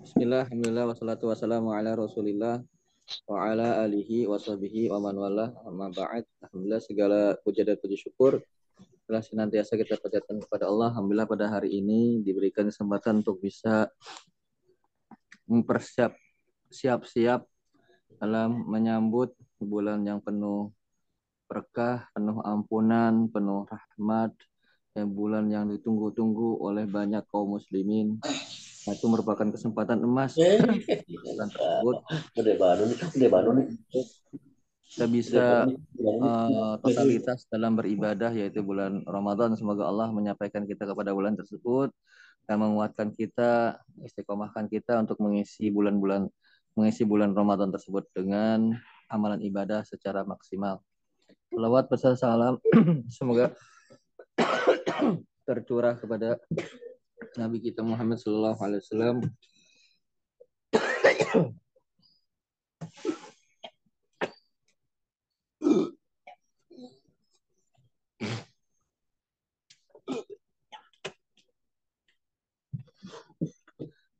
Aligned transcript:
Bismillah, 0.00 0.48
alhamdulillah, 0.48 0.88
wassalatu 0.88 1.28
wassalamu 1.28 1.76
ala 1.76 1.92
rasulillah 1.92 2.64
wa 3.28 3.36
ala 3.36 3.84
alihi 3.84 4.24
wa 4.24 4.40
sahbihi 4.40 4.88
wa 4.88 4.96
man 4.96 5.12
wala 5.12 5.52
amma. 5.68 5.92
Alhamdulillah 5.92 6.80
segala 6.80 7.36
puja 7.44 7.68
dan 7.68 7.76
puji 7.76 8.00
syukur 8.00 8.40
telah 9.04 9.20
senantiasa 9.20 9.76
kita 9.76 10.00
panjatkan 10.00 10.40
kepada 10.40 10.72
Allah. 10.72 10.96
Alhamdulillah 10.96 11.28
pada 11.28 11.52
hari 11.52 11.84
ini 11.84 12.24
diberikan 12.24 12.64
kesempatan 12.72 13.20
untuk 13.20 13.44
bisa 13.44 13.92
mempersiap 15.44 16.16
siap-siap 16.72 17.44
dalam 18.16 18.56
menyambut 18.72 19.36
bulan 19.60 20.00
yang 20.00 20.24
penuh 20.24 20.72
berkah, 21.44 22.08
penuh 22.16 22.40
ampunan, 22.40 23.28
penuh 23.28 23.68
rahmat, 23.68 24.32
dan 24.96 25.12
bulan 25.12 25.44
yang 25.52 25.68
ditunggu-tunggu 25.68 26.56
oleh 26.56 26.88
banyak 26.88 27.20
kaum 27.28 27.60
muslimin 27.60 28.16
Nah, 28.88 28.92
itu 28.96 29.06
merupakan 29.12 29.44
kesempatan 29.44 30.00
emas 30.00 30.40
Eh. 30.40 30.56
tersebut 30.56 31.96
baru 33.28 33.50
nih. 33.52 33.66
kita 34.90 35.06
bisa 35.06 35.70
uh, 36.02 36.74
totalitas 36.82 37.46
dalam 37.46 37.78
beribadah 37.78 38.34
yaitu 38.34 38.64
bulan 38.64 39.06
Ramadan. 39.06 39.54
Semoga 39.54 39.86
Allah 39.86 40.10
menyampaikan 40.10 40.66
kita 40.66 40.82
kepada 40.82 41.14
bulan 41.14 41.38
tersebut 41.38 41.94
dan 42.50 42.58
menguatkan 42.58 43.14
kita, 43.14 43.78
istiqomahkan 44.02 44.66
kita 44.66 44.98
untuk 44.98 45.22
mengisi 45.22 45.70
bulan-bulan 45.70 46.26
mengisi 46.74 47.06
bulan 47.06 47.30
Ramadan 47.38 47.70
tersebut 47.70 48.10
dengan 48.10 48.74
amalan 49.06 49.38
ibadah 49.42 49.86
secara 49.86 50.26
maksimal. 50.26 50.82
Salawat 51.54 51.86
besar 51.86 52.18
salam 52.18 52.58
semoga 53.10 53.54
tercurah 55.46 55.94
kepada 55.98 56.38
Nabi 57.36 57.58
kita 57.60 57.84
Muhammad 57.84 58.18
Sallallahu 58.18 58.60
Alaihi 58.64 58.82
Wasallam 58.84 59.16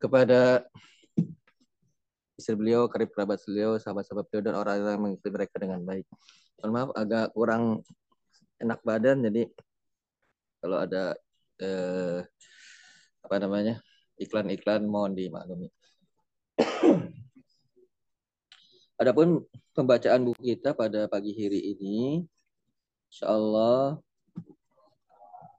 kepada 0.01 0.65
istri 2.41 2.57
beliau, 2.57 2.89
karib 2.89 3.13
kerabat 3.13 3.37
beliau, 3.45 3.77
sahabat-sahabat 3.77 4.25
beliau 4.33 4.43
dan 4.49 4.55
orang 4.57 4.81
yang 4.81 5.01
mengikuti 5.01 5.29
mereka 5.29 5.61
dengan 5.61 5.85
baik. 5.85 6.09
Mohon 6.61 6.71
maaf 6.73 6.91
agak 6.97 7.27
kurang 7.37 7.65
enak 8.61 8.81
badan 8.81 9.25
jadi 9.29 9.43
kalau 10.61 10.77
ada 10.81 11.17
eh, 11.61 12.21
apa 13.21 13.37
namanya 13.41 13.81
iklan-iklan 14.21 14.85
mohon 14.85 15.17
dimaklumi. 15.17 15.73
Adapun 19.01 19.49
pembacaan 19.73 20.21
buku 20.29 20.53
kita 20.53 20.77
pada 20.77 21.09
pagi 21.09 21.33
hari 21.33 21.73
ini, 21.73 22.21
insya 23.09 23.33
Allah 23.33 23.97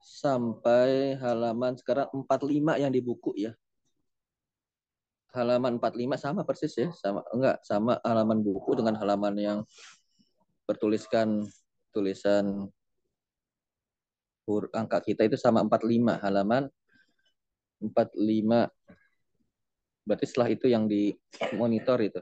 sampai 0.02 1.18
halaman 1.18 1.74
sekarang 1.74 2.06
45 2.14 2.78
yang 2.78 2.94
di 2.94 3.02
buku 3.02 3.34
ya. 3.50 3.58
Halaman 5.34 5.82
45 5.82 6.22
sama 6.22 6.46
persis 6.46 6.74
ya, 6.78 6.94
sama 6.94 7.26
enggak 7.34 7.66
sama 7.66 7.98
halaman 8.06 8.46
buku 8.46 8.78
dengan 8.78 8.94
halaman 9.02 9.34
yang 9.42 9.60
bertuliskan 10.70 11.50
tulisan 11.90 12.70
angka 14.76 15.00
kita 15.00 15.26
itu 15.26 15.40
sama 15.40 15.64
45 15.64 16.20
halaman 16.20 16.68
45 17.82 18.70
berarti 20.06 20.26
setelah 20.26 20.50
itu 20.54 20.66
yang 20.70 20.86
di 20.86 21.14
monitor 21.58 21.98
itu. 22.02 22.22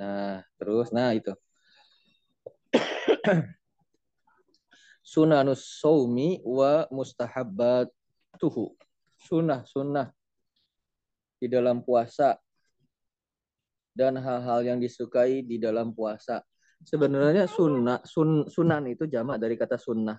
Nah 0.00 0.40
terus 0.56 0.88
nah 0.92 1.12
itu. 1.12 1.32
Sunanus 5.12 5.80
saumi 5.80 6.40
wa 6.44 6.84
mustahabbatuhu. 6.92 8.76
Sunnah 9.18 9.64
sunnah. 9.64 10.12
Di 11.38 11.48
dalam 11.48 11.84
puasa. 11.84 12.36
Dan 13.92 14.14
hal-hal 14.20 14.62
yang 14.62 14.78
disukai 14.78 15.42
di 15.42 15.58
dalam 15.58 15.90
puasa. 15.90 16.38
Sebenarnya 16.78 17.50
sunnah 17.50 17.98
sun, 18.06 18.46
sunan 18.46 18.86
itu 18.86 19.10
jamak 19.10 19.42
dari 19.42 19.58
kata 19.58 19.74
sunnah. 19.74 20.14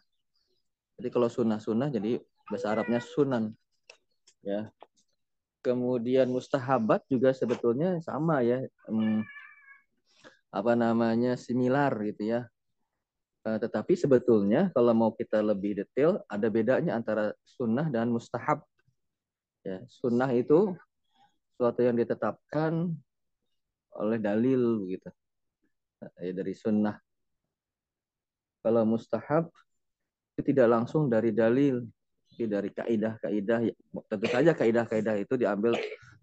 Jadi 1.00 1.08
kalau 1.08 1.32
sunnah 1.32 1.64
sunnah 1.64 1.88
jadi 1.88 2.20
bahasa 2.52 2.76
Arabnya 2.76 3.00
sunan 3.00 3.56
ya. 4.44 4.70
Kemudian 5.60 6.32
mustahabat 6.32 7.04
juga 7.12 7.36
sebetulnya 7.36 8.00
sama 8.00 8.40
ya 8.40 8.64
hmm, 8.88 9.28
apa 10.56 10.74
namanya 10.74 11.36
similar 11.36 11.92
gitu 12.08 12.32
ya. 12.38 12.42
Uh, 13.44 13.56
tetapi 13.60 13.96
sebetulnya 13.96 14.68
kalau 14.76 14.92
mau 14.92 15.12
kita 15.16 15.40
lebih 15.40 15.80
detail 15.84 16.20
ada 16.28 16.48
bedanya 16.52 16.96
antara 16.96 17.36
sunnah 17.44 17.88
dan 17.92 18.12
mustahab. 18.12 18.64
Ya 19.64 19.84
sunnah 19.92 20.32
itu 20.32 20.76
suatu 21.60 21.84
yang 21.84 22.00
ditetapkan 22.00 22.96
oleh 24.00 24.18
dalil 24.20 24.88
gitu. 24.88 25.10
Ya, 26.00 26.32
dari 26.32 26.56
sunnah. 26.56 26.96
Kalau 28.64 28.84
mustahab 28.88 29.52
itu 30.36 30.56
tidak 30.56 30.72
langsung 30.72 31.12
dari 31.12 31.36
dalil 31.36 31.84
dari 32.46 32.70
kaidah-kaidah 32.72 33.60
tentu 34.08 34.28
saja 34.30 34.52
kaidah-kaidah 34.56 35.16
itu 35.20 35.34
diambil 35.36 35.76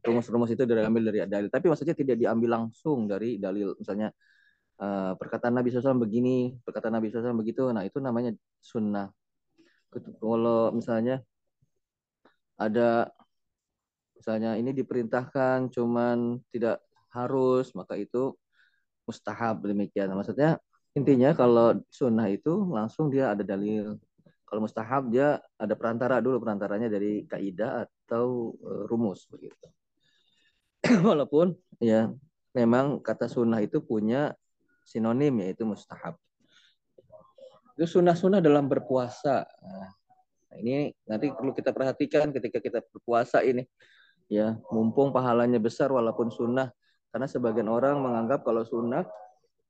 rumus-rumus 0.07 0.55
itu 0.55 0.63
diambil 0.63 1.11
dari 1.11 1.19
dalil. 1.27 1.51
Tapi 1.51 1.67
maksudnya 1.67 1.97
tidak 1.99 2.17
diambil 2.17 2.63
langsung 2.63 3.11
dari 3.11 3.43
dalil. 3.43 3.75
Misalnya 3.77 4.15
uh, 4.79 5.13
perkataan 5.19 5.59
Nabi 5.59 5.75
SAW 5.75 5.99
begini 5.99 6.55
perkataan 6.63 6.95
Nabi 6.95 7.11
SAW 7.11 7.35
begitu. 7.37 7.67
Nah 7.75 7.83
itu 7.83 7.99
namanya 7.99 8.31
sunnah. 8.63 9.11
Kalau 10.23 10.71
misalnya 10.71 11.25
ada 12.57 13.11
misalnya 14.17 14.57
ini 14.57 14.73
diperintahkan 14.73 15.69
cuman 15.73 16.41
tidak 16.53 16.81
harus 17.13 17.73
maka 17.77 17.97
itu 17.97 18.33
mustahab 19.09 19.65
demikian. 19.65 20.13
Maksudnya 20.13 20.61
intinya 20.97 21.37
kalau 21.37 21.77
sunnah 21.93 22.27
itu 22.33 22.65
langsung 22.73 23.13
dia 23.13 23.33
ada 23.33 23.45
dalil 23.45 24.01
kalau 24.47 24.63
mustahab 24.63 25.11
dia 25.11 25.43
ada 25.59 25.75
perantara 25.75 26.23
dulu 26.23 26.39
perantaranya 26.39 26.87
dari 26.87 27.27
kaidah 27.27 27.83
atau 27.83 28.55
uh, 28.63 28.87
rumus 28.87 29.27
begitu. 29.27 29.67
Walaupun 31.11 31.51
ya 31.83 32.15
memang 32.55 33.03
kata 33.03 33.27
sunnah 33.27 33.59
itu 33.59 33.83
punya 33.83 34.33
sinonim 34.87 35.35
yaitu 35.43 35.67
mustahab. 35.67 36.15
Itu 37.77 38.01
sunnah-sunnah 38.01 38.41
dalam 38.41 38.71
berpuasa. 38.71 39.45
Nah, 39.45 39.91
ini 40.63 40.95
nanti 41.05 41.29
perlu 41.29 41.53
kita 41.53 41.75
perhatikan 41.75 42.33
ketika 42.33 42.63
kita 42.63 42.81
berpuasa 42.81 43.43
ini. 43.43 43.67
Ya, 44.31 44.59
mumpung 44.73 45.13
pahalanya 45.13 45.61
besar 45.61 45.93
walaupun 45.93 46.33
sunnah. 46.33 46.73
Karena 47.13 47.27
sebagian 47.29 47.69
orang 47.69 48.01
menganggap 48.01 48.47
kalau 48.47 48.65
sunnah 48.65 49.05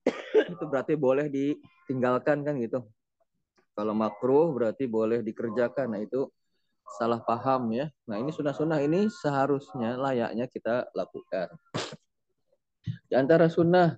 itu 0.53 0.65
berarti 0.69 0.95
boleh 0.95 1.27
ditinggalkan 1.27 2.47
kan 2.47 2.55
gitu. 2.63 2.87
Kalau 3.77 3.93
makruh 3.93 4.57
berarti 4.57 4.89
boleh 4.89 5.21
dikerjakan. 5.21 5.93
Nah 5.93 6.01
itu 6.01 6.25
salah 6.97 7.21
paham 7.21 7.77
ya. 7.77 7.93
Nah 8.09 8.17
ini 8.17 8.33
sunnah-sunnah 8.33 8.81
ini 8.81 9.13
seharusnya 9.13 10.01
layaknya 10.01 10.49
kita 10.49 10.89
lakukan. 10.97 11.53
Di 13.07 13.15
antara 13.15 13.53
sunnah 13.53 13.93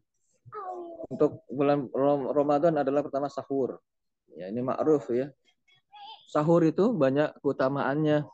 untuk 1.07 1.47
bulan 1.47 1.87
Ramadan 2.35 2.83
adalah 2.83 3.07
pertama 3.07 3.31
sahur. 3.31 3.79
Ya 4.35 4.51
ini 4.51 4.59
ma'ruf 4.59 5.07
ya. 5.15 5.31
Sahur 6.27 6.67
itu 6.67 6.91
banyak 6.91 7.39
keutamaannya. 7.39 8.27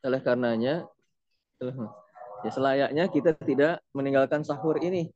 Oleh 0.00 0.20
karenanya 0.24 0.88
ya 2.44 2.50
selayaknya 2.52 3.04
kita 3.08 3.32
tidak 3.42 3.80
meninggalkan 3.96 4.44
sahur 4.44 4.76
ini 4.78 5.08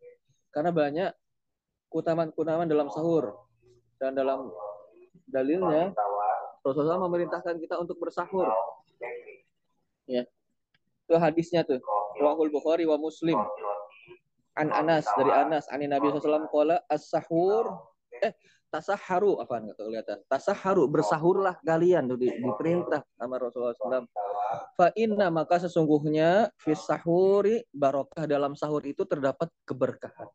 karena 0.50 0.72
banyak 0.72 1.10
keutamaan-keutamaan 1.92 2.70
dalam 2.70 2.88
sahur 2.88 3.36
dan 4.00 4.16
dalam 4.16 4.48
dalilnya 5.30 5.94
Rasulullah 6.60 7.00
memerintahkan 7.00 7.56
kita 7.56 7.80
untuk 7.80 7.96
bersahur. 7.96 8.52
Ya. 10.04 10.28
Itu 11.08 11.16
hadisnya 11.16 11.64
tuh. 11.64 11.80
Wahul 12.20 12.52
Bukhari 12.52 12.84
wa 12.84 13.00
Muslim. 13.00 13.38
An 14.58 14.68
Anas 14.68 15.08
dari 15.16 15.32
Anas. 15.32 15.64
Ani 15.72 15.88
Nabi 15.88 16.12
SAW 16.12 16.50
qala 16.52 16.84
as-sahur. 16.90 17.80
Eh 18.20 18.36
tasaharu. 18.68 19.40
Apa 19.40 19.64
enggak 19.64 19.80
kelihatan. 19.80 20.18
Tasaharu 20.28 20.84
bersahurlah 20.90 21.56
kalian. 21.64 22.12
Tuh 22.12 22.20
diperintah 22.20 23.00
sama 23.16 23.40
Rasulullah 23.40 23.72
SAW 23.74 24.04
fa 24.74 24.90
inna 24.98 25.30
maka 25.30 25.62
sesungguhnya 25.62 26.50
fis 26.58 26.82
sahuri 26.82 27.62
barokah 27.70 28.26
dalam 28.26 28.58
sahur 28.58 28.82
itu 28.82 29.06
terdapat 29.06 29.46
keberkahan. 29.62 30.26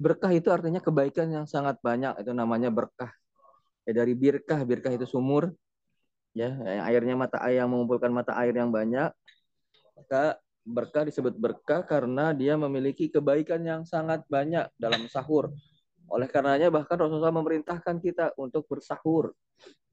Berkah 0.00 0.32
itu 0.32 0.48
artinya 0.48 0.80
kebaikan 0.80 1.28
yang 1.28 1.44
sangat 1.44 1.76
banyak. 1.84 2.24
Itu 2.24 2.32
namanya 2.32 2.72
berkah 2.72 3.12
ya 3.90 3.92
dari 3.92 4.14
birkah 4.14 4.62
birkah 4.62 4.94
itu 4.94 5.10
sumur 5.10 5.50
ya 6.30 6.54
airnya 6.86 7.18
mata 7.18 7.42
air 7.42 7.58
yang 7.58 7.74
mengumpulkan 7.74 8.14
mata 8.14 8.38
air 8.38 8.54
yang 8.54 8.70
banyak 8.70 9.10
maka 9.98 10.38
berkah 10.64 11.04
disebut 11.08 11.34
berkah 11.36 11.82
karena 11.82 12.30
dia 12.36 12.54
memiliki 12.54 13.08
kebaikan 13.10 13.60
yang 13.64 13.82
sangat 13.88 14.22
banyak 14.28 14.68
dalam 14.76 15.08
sahur. 15.08 15.50
Oleh 16.10 16.26
karenanya 16.26 16.68
bahkan 16.68 16.98
Rasulullah 16.98 17.34
memerintahkan 17.34 18.02
kita 18.02 18.32
untuk 18.36 18.66
bersahur. 18.70 19.32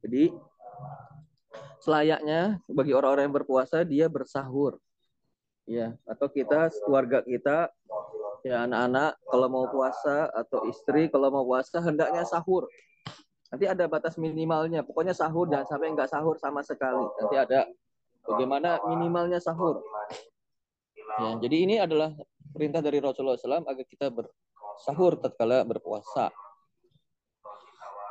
Jadi 0.03 0.33
selayaknya 1.81 2.61
bagi 2.67 2.93
orang-orang 2.93 3.29
yang 3.29 3.37
berpuasa 3.37 3.85
dia 3.85 4.07
bersahur. 4.07 4.77
Ya, 5.67 5.99
atau 6.07 6.31
kita 6.31 6.71
keluarga 6.87 7.19
kita 7.27 7.67
ya 8.47 8.63
anak-anak 8.63 9.19
kalau 9.27 9.47
mau 9.51 9.65
puasa 9.67 10.31
atau 10.31 10.63
istri 10.71 11.11
kalau 11.11 11.27
mau 11.27 11.43
puasa 11.43 11.83
hendaknya 11.83 12.23
sahur. 12.23 12.67
Nanti 13.47 13.65
ada 13.65 13.87
batas 13.87 14.19
minimalnya. 14.19 14.83
Pokoknya 14.83 15.15
sahur 15.15 15.47
dan 15.47 15.63
sampai 15.63 15.95
enggak 15.95 16.11
sahur 16.11 16.35
sama 16.39 16.59
sekali. 16.63 17.03
Nanti 17.19 17.35
ada 17.35 17.59
bagaimana 18.27 18.83
minimalnya 18.83 19.39
sahur. 19.39 19.79
Ya, 21.17 21.39
jadi 21.39 21.55
ini 21.63 21.75
adalah 21.79 22.11
perintah 22.51 22.83
dari 22.83 22.99
Rasulullah 22.99 23.39
SAW 23.39 23.63
agar 23.63 23.85
kita 23.87 24.11
bersahur 24.11 25.15
tatkala 25.17 25.63
berpuasa. 25.63 26.29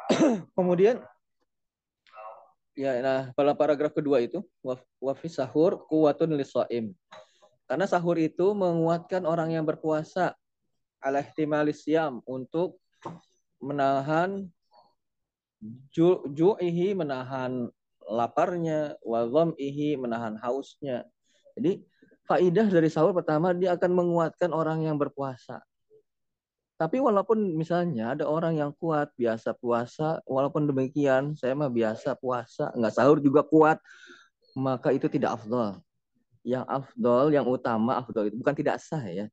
Kemudian 0.57 1.05
ya 2.77 3.01
nah 3.01 3.33
pada 3.33 3.57
paragraf 3.57 3.97
kedua 3.97 4.21
itu 4.21 4.45
wafi 4.97 5.29
sahur 5.29 5.85
kuwatun 5.87 6.33
lisaim. 6.33 6.97
Karena 7.67 7.85
sahur 7.85 8.17
itu 8.17 8.55
menguatkan 8.55 9.27
orang 9.27 9.53
yang 9.53 9.67
berpuasa 9.67 10.33
ala 11.03 11.21
ihtimalisyam 11.21 12.23
untuk 12.25 12.79
menahan 13.59 14.47
ju'ihi 16.35 16.95
menahan 16.97 17.71
laparnya, 18.07 18.95
wa 19.03 19.27
ihi 19.59 19.99
menahan 19.99 20.39
hausnya. 20.39 21.03
Jadi 21.59 21.83
faidah 22.27 22.67
dari 22.71 22.91
sahur 22.91 23.15
pertama 23.15 23.55
dia 23.55 23.75
akan 23.75 23.91
menguatkan 23.95 24.51
orang 24.55 24.87
yang 24.87 24.99
berpuasa. 24.99 25.63
Tapi 26.77 27.01
walaupun 27.01 27.57
misalnya 27.57 28.13
ada 28.13 28.29
orang 28.29 28.61
yang 28.61 28.71
kuat 28.77 29.09
biasa 29.17 29.57
puasa, 29.57 30.21
walaupun 30.29 30.69
demikian 30.69 31.33
saya 31.33 31.57
mah 31.57 31.73
biasa 31.73 32.13
puasa, 32.21 32.69
nggak 32.77 32.93
sahur 32.93 33.17
juga 33.17 33.41
kuat, 33.41 33.81
maka 34.53 34.93
itu 34.93 35.09
tidak 35.09 35.41
afdol. 35.41 35.81
Yang 36.45 36.65
afdol, 36.69 37.27
yang 37.33 37.49
utama 37.49 38.05
afdol 38.05 38.29
itu 38.29 38.37
bukan 38.37 38.55
tidak 38.55 38.77
sah 38.85 39.01
ya, 39.09 39.25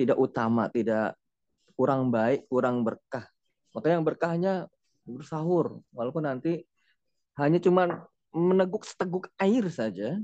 tidak 0.00 0.16
utama, 0.16 0.72
tidak 0.72 1.12
kurang 1.76 2.08
baik, 2.08 2.48
kurang 2.48 2.80
berkah. 2.80 3.28
Maka 3.76 3.92
yang 3.92 4.00
berkahnya 4.00 4.72
bersahur. 5.06 5.80
Walaupun 5.94 6.26
nanti 6.26 6.66
hanya 7.38 7.62
cuma 7.62 8.10
meneguk 8.34 8.84
seteguk 8.84 9.30
air 9.40 9.64
saja 9.72 10.20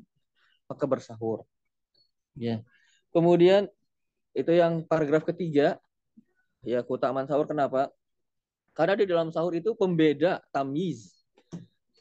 maka 0.69 0.85
bersahur. 0.85 1.47
Ya. 2.37 2.61
Kemudian 3.13 3.69
itu 4.33 4.53
yang 4.53 4.85
paragraf 4.89 5.25
ketiga. 5.29 5.77
Ya 6.63 6.81
keutamaan 6.81 7.27
sahur 7.27 7.45
kenapa? 7.45 7.91
Karena 8.73 8.97
di 8.97 9.05
dalam 9.05 9.29
sahur 9.35 9.53
itu 9.53 9.77
pembeda 9.77 10.41
tamyiz. 10.55 11.13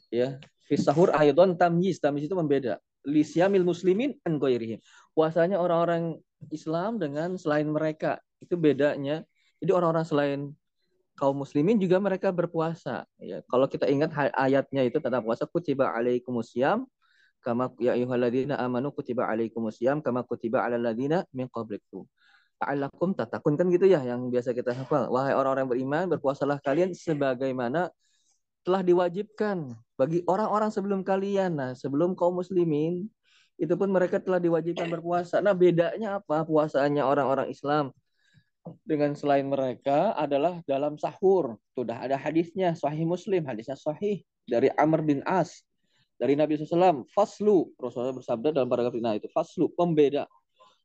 Ya 0.08 0.40
fi 0.70 0.80
sahur 0.80 1.12
aydan 1.12 1.60
tamyiz. 1.60 2.00
Tamyiz 2.00 2.32
itu 2.32 2.38
membeda 2.38 2.80
lisyamil 3.02 3.66
muslimin 3.66 4.14
an 4.24 4.38
puasanya 5.18 5.58
orang-orang 5.58 6.22
Islam 6.54 7.02
dengan 7.02 7.36
selain 7.36 7.68
mereka. 7.68 8.22
Itu 8.40 8.56
bedanya. 8.56 9.26
Jadi 9.60 9.72
orang-orang 9.74 10.06
selain 10.08 10.40
kaum 11.22 11.38
muslimin 11.38 11.78
juga 11.78 12.02
mereka 12.02 12.34
berpuasa. 12.34 13.06
Ya, 13.22 13.46
kalau 13.46 13.70
kita 13.70 13.86
ingat 13.86 14.10
ayatnya 14.34 14.82
itu 14.82 14.98
tentang 14.98 15.22
puasa 15.22 15.46
kutiba 15.46 15.94
alaikumusiyam 15.94 16.90
kama 17.46 17.70
ya 17.78 17.94
ayyuhalladzina 17.94 18.58
amanu 18.58 18.90
kutiba 18.90 19.30
alaikumusiyam 19.30 20.02
kama 20.02 20.26
kutiba 20.26 20.66
alal 20.66 20.82
ladzina 20.82 21.22
min 21.30 21.46
qablikum. 21.46 22.10
Ta'allakum 22.58 23.14
tatakun 23.14 23.54
kan 23.54 23.70
gitu 23.70 23.86
ya 23.86 24.02
yang 24.02 24.34
biasa 24.34 24.58
kita 24.58 24.74
hafal. 24.74 25.14
Wahai 25.14 25.38
orang-orang 25.38 25.70
beriman, 25.70 26.10
berpuasalah 26.10 26.58
kalian 26.62 26.98
sebagaimana 26.98 27.94
telah 28.66 28.82
diwajibkan 28.82 29.78
bagi 29.98 30.26
orang-orang 30.26 30.74
sebelum 30.74 31.06
kalian. 31.06 31.54
Nah, 31.54 31.72
sebelum 31.78 32.18
kaum 32.18 32.42
muslimin 32.42 33.06
itu 33.62 33.74
pun 33.78 33.90
mereka 33.94 34.18
telah 34.18 34.42
diwajibkan 34.42 34.90
berpuasa. 34.90 35.42
Nah, 35.42 35.54
bedanya 35.54 36.22
apa 36.22 36.46
puasanya 36.46 37.06
orang-orang 37.06 37.50
Islam 37.50 37.94
dengan 38.86 39.18
selain 39.18 39.48
mereka 39.48 40.14
adalah 40.14 40.62
dalam 40.70 40.98
sahur. 40.98 41.58
Sudah 41.74 42.02
ada 42.02 42.18
hadisnya, 42.18 42.78
sahih 42.78 43.06
muslim, 43.06 43.46
hadisnya 43.46 43.78
sahih 43.78 44.22
dari 44.46 44.70
Amr 44.78 45.02
bin 45.02 45.20
As. 45.26 45.66
Dari 46.22 46.38
Nabi 46.38 46.54
SAW, 46.54 47.10
faslu, 47.10 47.74
Rasulullah 47.82 48.14
bersabda 48.14 48.54
dalam 48.54 48.70
paragraf 48.70 48.94
ini 48.94 49.18
itu, 49.18 49.26
faslu, 49.34 49.74
pembeda, 49.74 50.30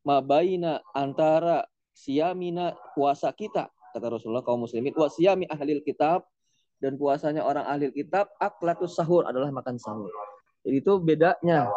mabaina 0.00 0.81
antara 0.96 1.69
siamina 1.93 2.73
puasa 2.96 3.28
kita, 3.37 3.69
kata 3.93 4.06
Rasulullah 4.08 4.40
kaum 4.40 4.64
muslimin, 4.64 4.96
wa 4.96 5.12
siami 5.12 5.44
ahlil 5.52 5.84
kitab, 5.84 6.25
dan 6.81 6.96
puasanya 6.96 7.44
orang 7.44 7.69
ahli 7.69 7.93
kitab, 7.93 8.32
aklatus 8.40 8.96
sahur 8.96 9.29
adalah 9.29 9.52
makan 9.52 9.76
sahur. 9.76 10.08
Jadi 10.64 10.81
itu 10.81 10.93
bedanya, 11.05 11.69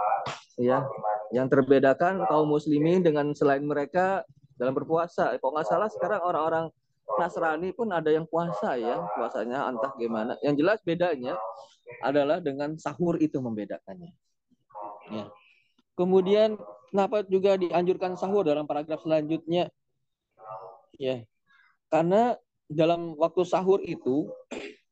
ya. 0.56 0.84
Yang 1.36 1.60
terbedakan 1.60 2.26
kaum 2.26 2.50
muslimin 2.50 3.06
dengan 3.06 3.36
selain 3.38 3.62
mereka 3.62 4.26
dalam 4.60 4.76
berpuasa. 4.76 5.40
Kalau 5.40 5.52
nggak 5.56 5.68
salah 5.68 5.88
sekarang 5.88 6.20
orang-orang 6.20 6.66
Nasrani 7.18 7.74
pun 7.74 7.90
ada 7.90 8.14
yang 8.14 8.30
puasa 8.30 8.78
ya, 8.78 9.02
puasanya 9.18 9.66
entah 9.72 9.96
gimana. 9.98 10.38
Yang 10.46 10.56
jelas 10.62 10.80
bedanya 10.86 11.34
adalah 12.06 12.38
dengan 12.38 12.78
sahur 12.78 13.18
itu 13.18 13.42
membedakannya. 13.42 14.14
Ya. 15.10 15.26
Kemudian 15.98 16.60
kenapa 16.94 17.26
juga 17.26 17.58
dianjurkan 17.58 18.14
sahur 18.14 18.46
dalam 18.46 18.70
paragraf 18.70 19.02
selanjutnya? 19.02 19.74
Ya. 21.02 21.26
Karena 21.90 22.38
dalam 22.70 23.18
waktu 23.18 23.42
sahur 23.48 23.82
itu 23.82 24.30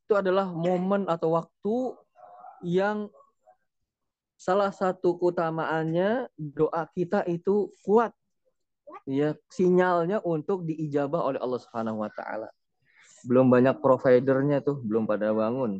itu 0.07 0.13
adalah 0.15 0.49
momen 0.49 1.05
atau 1.05 1.37
waktu 1.37 1.75
yang 2.65 3.11
salah 4.37 4.73
satu 4.73 5.17
keutamaannya 5.21 6.31
doa 6.37 6.89
kita 6.93 7.21
itu 7.29 7.69
kuat 7.85 8.15
ya 9.07 9.35
sinyalnya 9.47 10.19
untuk 10.23 10.67
diijabah 10.67 11.33
oleh 11.33 11.39
Allah 11.39 11.59
Subhanahu 11.63 12.03
wa 12.03 12.11
taala. 12.11 12.51
Belum 13.23 13.47
banyak 13.47 13.79
providernya 13.79 14.61
tuh, 14.61 14.79
belum 14.83 15.07
pada 15.07 15.31
bangun. 15.31 15.79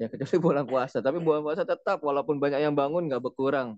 Ya 0.00 0.08
kecuali 0.08 0.38
bulan 0.40 0.64
puasa, 0.64 1.04
tapi 1.04 1.20
bulan 1.20 1.44
puasa 1.44 1.62
tetap 1.68 2.00
walaupun 2.00 2.40
banyak 2.40 2.64
yang 2.64 2.72
bangun 2.72 3.10
nggak 3.10 3.20
berkurang. 3.20 3.76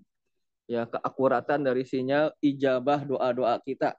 Ya 0.71 0.87
keakuratan 0.87 1.67
dari 1.67 1.83
sinyal 1.83 2.31
ijabah 2.39 3.03
doa-doa 3.03 3.59
kita. 3.67 3.99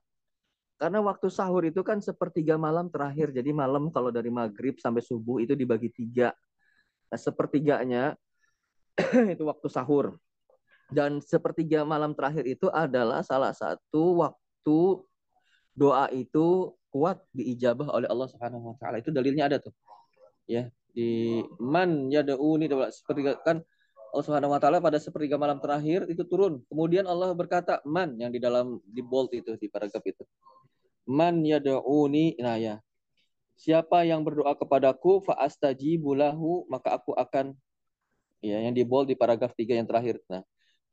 Karena 0.79 0.99
waktu 1.03 1.27
sahur 1.31 1.63
itu 1.67 1.83
kan 1.83 1.99
sepertiga 1.99 2.55
malam 2.55 2.87
terakhir. 2.87 3.31
Jadi 3.35 3.51
malam 3.51 3.91
kalau 3.91 4.09
dari 4.09 4.31
maghrib 4.31 4.79
sampai 4.79 5.03
subuh 5.03 5.39
itu 5.43 5.53
dibagi 5.55 5.91
tiga. 5.91 6.31
Nah, 7.11 7.19
sepertiganya 7.19 8.03
itu 9.33 9.43
waktu 9.45 9.67
sahur. 9.69 10.17
Dan 10.93 11.17
sepertiga 11.25 11.81
malam 11.81 12.13
terakhir 12.13 12.45
itu 12.45 12.69
adalah 12.69 13.25
salah 13.25 13.49
satu 13.49 14.21
waktu 14.21 14.79
doa 15.73 16.05
itu 16.13 16.77
kuat 16.93 17.17
diijabah 17.33 17.89
oleh 17.89 18.05
Allah 18.05 18.29
Subhanahu 18.29 18.73
wa 18.73 18.75
taala. 18.77 19.01
Itu 19.01 19.09
dalilnya 19.09 19.49
ada 19.49 19.57
tuh. 19.57 19.73
Ya, 20.45 20.69
di 20.93 21.41
man 21.57 22.13
yad'uni 22.13 22.69
sepertiga 22.93 23.41
kan 23.41 23.65
Allah 24.13 24.25
Subhanahu 24.29 24.53
wa 24.53 24.61
taala 24.61 24.77
pada 24.77 25.01
sepertiga 25.01 25.41
malam 25.41 25.57
terakhir 25.57 26.05
itu 26.05 26.21
turun. 26.29 26.61
Kemudian 26.69 27.09
Allah 27.09 27.33
berkata, 27.33 27.81
"Man" 27.81 28.13
yang 28.21 28.29
di 28.29 28.37
dalam 28.37 28.77
di 28.85 29.01
bold 29.01 29.33
itu 29.33 29.57
di 29.57 29.65
paragraf 29.65 30.05
itu. 30.05 30.21
Man 31.09 31.41
yad'uni, 31.41 32.37
nah 32.37 32.61
ya. 32.61 32.77
Siapa 33.57 34.05
yang 34.05 34.21
berdoa 34.21 34.53
kepadaku 34.53 35.25
fa 35.25 35.33
astajibu 35.41 36.13
lahu, 36.13 36.69
maka 36.69 36.93
aku 36.93 37.17
akan 37.17 37.57
ya 38.43 38.61
yang 38.61 38.75
di 38.75 38.85
bold 38.85 39.09
di 39.09 39.17
paragraf 39.17 39.57
3 39.57 39.81
yang 39.81 39.89
terakhir. 39.89 40.21
Nah, 40.29 40.45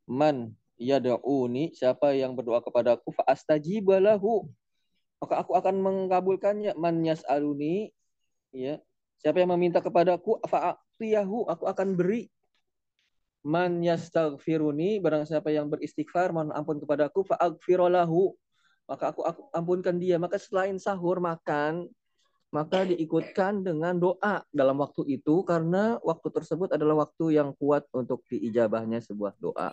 man 0.09 0.53
yad'uni 0.81 1.77
siapa 1.77 2.13
yang 2.17 2.33
berdoa 2.33 2.61
kepadaku 2.63 3.13
fa 3.13 3.25
astajibalahu 3.29 4.49
maka 5.21 5.45
aku 5.45 5.53
akan 5.53 5.75
mengabulkannya. 5.85 6.73
Man 6.73 7.05
yas'aluni 7.05 7.93
ya. 8.49 8.81
Siapa 9.21 9.37
yang 9.37 9.53
meminta 9.53 9.77
kepadaku 9.77 10.41
fa 10.49 10.73
aku 10.73 11.65
akan 11.69 11.93
beri. 11.93 12.25
Man 13.45 13.85
yastaghfiruni 13.85 14.97
barang 15.01 15.29
siapa 15.29 15.53
yang 15.53 15.69
beristighfar 15.69 16.33
mohon 16.33 16.53
ampun 16.53 16.81
kepadaku 16.81 17.25
fa 17.25 17.37
aghfiralahu 17.41 18.33
maka 18.89 19.13
aku, 19.13 19.21
aku 19.25 19.41
ampunkan 19.53 20.01
dia. 20.01 20.17
Maka 20.17 20.41
selain 20.41 20.81
sahur 20.81 21.21
makan 21.21 21.85
maka 22.51 22.83
diikutkan 22.83 23.63
dengan 23.63 23.95
doa 23.95 24.43
dalam 24.51 24.77
waktu 24.83 25.07
itu 25.07 25.43
karena 25.47 25.97
waktu 26.03 26.27
tersebut 26.29 26.75
adalah 26.75 27.07
waktu 27.07 27.39
yang 27.39 27.55
kuat 27.55 27.87
untuk 27.95 28.27
diijabahnya 28.27 28.99
sebuah 28.99 29.39
doa. 29.39 29.71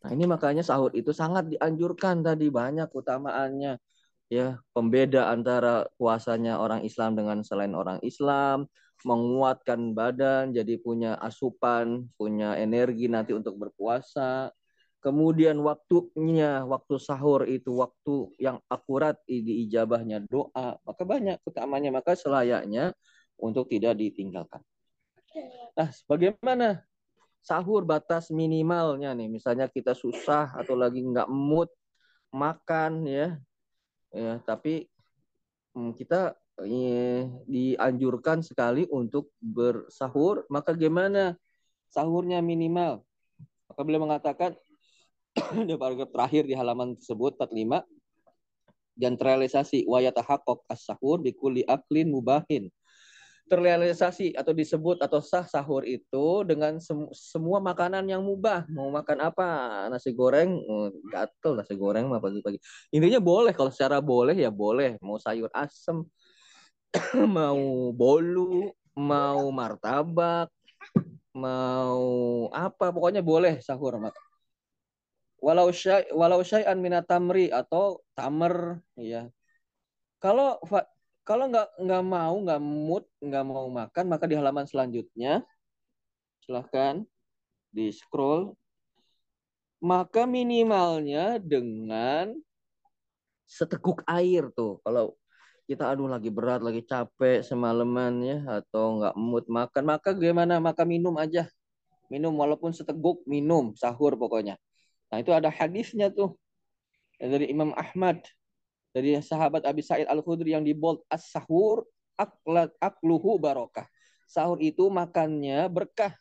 Nah, 0.00 0.10
ini 0.10 0.26
makanya 0.26 0.66
sahur 0.66 0.90
itu 0.96 1.14
sangat 1.14 1.46
dianjurkan 1.54 2.26
tadi 2.26 2.50
banyak 2.50 2.90
utamaannya 2.90 3.78
ya 4.30 4.62
pembeda 4.70 5.26
antara 5.28 5.90
puasanya 5.98 6.62
orang 6.62 6.86
Islam 6.86 7.18
dengan 7.18 7.42
selain 7.42 7.74
orang 7.74 7.98
Islam, 8.06 8.70
menguatkan 9.02 9.92
badan 9.92 10.54
jadi 10.54 10.78
punya 10.78 11.18
asupan, 11.18 12.06
punya 12.14 12.54
energi 12.56 13.10
nanti 13.10 13.34
untuk 13.34 13.58
berpuasa. 13.58 14.54
Kemudian 15.00 15.56
waktunya 15.64 16.60
waktu 16.68 16.94
sahur 17.00 17.48
itu 17.48 17.80
waktu 17.80 18.36
yang 18.36 18.60
akurat 18.68 19.16
di 19.24 19.64
ijabahnya 19.66 20.20
doa 20.28 20.76
maka 20.84 21.02
banyak 21.08 21.40
utamanya 21.48 21.88
maka 21.88 22.12
selayaknya 22.12 22.92
untuk 23.40 23.72
tidak 23.72 23.96
ditinggalkan. 23.96 24.60
Nah 25.72 25.88
bagaimana 26.04 26.84
sahur 27.40 27.88
batas 27.88 28.28
minimalnya 28.28 29.16
nih? 29.16 29.32
Misalnya 29.32 29.72
kita 29.72 29.96
susah 29.96 30.52
atau 30.52 30.76
lagi 30.76 31.00
nggak 31.00 31.32
mood 31.32 31.72
makan 32.30 33.08
ya. 33.08 33.28
Ya 34.12 34.36
tapi 34.44 34.84
hmm, 35.72 35.96
kita 35.96 36.36
eh, 36.60 37.24
dianjurkan 37.48 38.44
sekali 38.44 38.84
untuk 38.92 39.32
bersahur 39.40 40.44
maka 40.52 40.76
gimana 40.76 41.40
sahurnya 41.88 42.44
minimal? 42.44 43.00
Maka 43.72 43.80
beliau 43.80 44.04
mengatakan 44.04 44.52
di 45.68 45.74
paragraf 45.78 46.10
terakhir 46.10 46.46
di 46.46 46.54
halaman 46.54 46.98
tersebut 46.98 47.38
45 47.38 47.84
dan 48.98 49.16
terrealisasi 49.16 49.86
wayatahaqqaq 49.88 50.66
as-sahur 50.68 51.22
di 51.22 51.32
kulli 51.32 51.62
aklin 51.64 52.10
mubahin 52.10 52.68
terrealisasi 53.50 54.38
atau 54.38 54.54
disebut 54.54 55.02
atau 55.02 55.18
sah 55.18 55.42
sahur 55.42 55.82
itu 55.82 56.46
dengan 56.46 56.78
sem 56.78 57.10
semua 57.10 57.58
makanan 57.58 58.06
yang 58.06 58.22
mubah. 58.22 58.62
Mau 58.70 58.94
makan 58.94 59.18
apa? 59.26 59.46
Nasi 59.90 60.14
goreng, 60.14 60.54
oh, 60.54 60.94
gatel 61.10 61.58
nasi 61.58 61.74
goreng 61.74 62.06
mah 62.06 62.22
pagi-pagi. 62.22 62.62
Intinya 62.94 63.18
boleh 63.18 63.50
kalau 63.50 63.74
secara 63.74 63.98
boleh 63.98 64.38
ya 64.38 64.54
boleh. 64.54 65.02
Mau 65.02 65.18
sayur 65.18 65.50
asem, 65.50 66.06
mau 67.36 67.90
bolu, 67.90 68.70
mau 68.94 69.42
martabak, 69.50 70.46
mau 71.34 72.46
apa 72.54 72.94
pokoknya 72.94 73.18
boleh 73.18 73.58
sahur. 73.58 73.98
Walau 75.40 75.72
syai 75.72 76.04
walau 76.12 76.44
syai'an 76.44 76.76
minatamri 76.76 77.48
atau 77.48 78.04
tamer 78.12 78.84
ya. 79.00 79.32
Kalau 80.20 80.60
kalau 81.24 81.48
nggak 81.48 81.68
nggak 81.80 82.04
mau, 82.04 82.34
nggak 82.44 82.60
mood, 82.60 83.04
nggak 83.24 83.44
mau 83.48 83.66
makan, 83.72 84.04
maka 84.10 84.24
di 84.28 84.36
halaman 84.36 84.68
selanjutnya 84.68 85.40
silahkan 86.44 87.04
di 87.72 87.88
scroll. 87.88 88.52
Maka 89.80 90.28
minimalnya 90.28 91.40
dengan 91.40 92.36
seteguk 93.48 94.04
air 94.04 94.52
tuh. 94.52 94.76
Kalau 94.84 95.16
kita 95.64 95.88
aduh 95.88 96.10
lagi 96.10 96.28
berat, 96.28 96.60
lagi 96.60 96.84
capek 96.84 97.40
semalaman 97.40 98.20
ya 98.20 98.38
atau 98.60 99.00
nggak 99.00 99.14
mood 99.16 99.46
makan, 99.48 99.82
maka 99.88 100.12
gimana? 100.12 100.60
Maka 100.60 100.84
minum 100.84 101.16
aja. 101.16 101.48
Minum 102.12 102.34
walaupun 102.36 102.74
seteguk 102.74 103.22
minum 103.24 103.72
sahur 103.78 104.18
pokoknya. 104.20 104.60
Nah, 105.10 105.18
itu 105.18 105.34
ada 105.34 105.50
hadisnya 105.50 106.08
tuh 106.10 106.38
dari 107.18 107.50
Imam 107.50 107.74
Ahmad 107.74 108.22
dari 108.90 109.14
sahabat 109.18 109.66
Abi 109.66 109.82
Sa'id 109.82 110.06
Al-Khudri 110.06 110.54
yang 110.54 110.66
di 110.66 110.74
bold 110.74 111.02
as-sahur 111.10 111.86
akluhu 112.78 113.38
barokah. 113.38 113.86
Sahur 114.30 114.58
itu 114.62 114.86
makannya 114.86 115.66
berkah. 115.66 116.14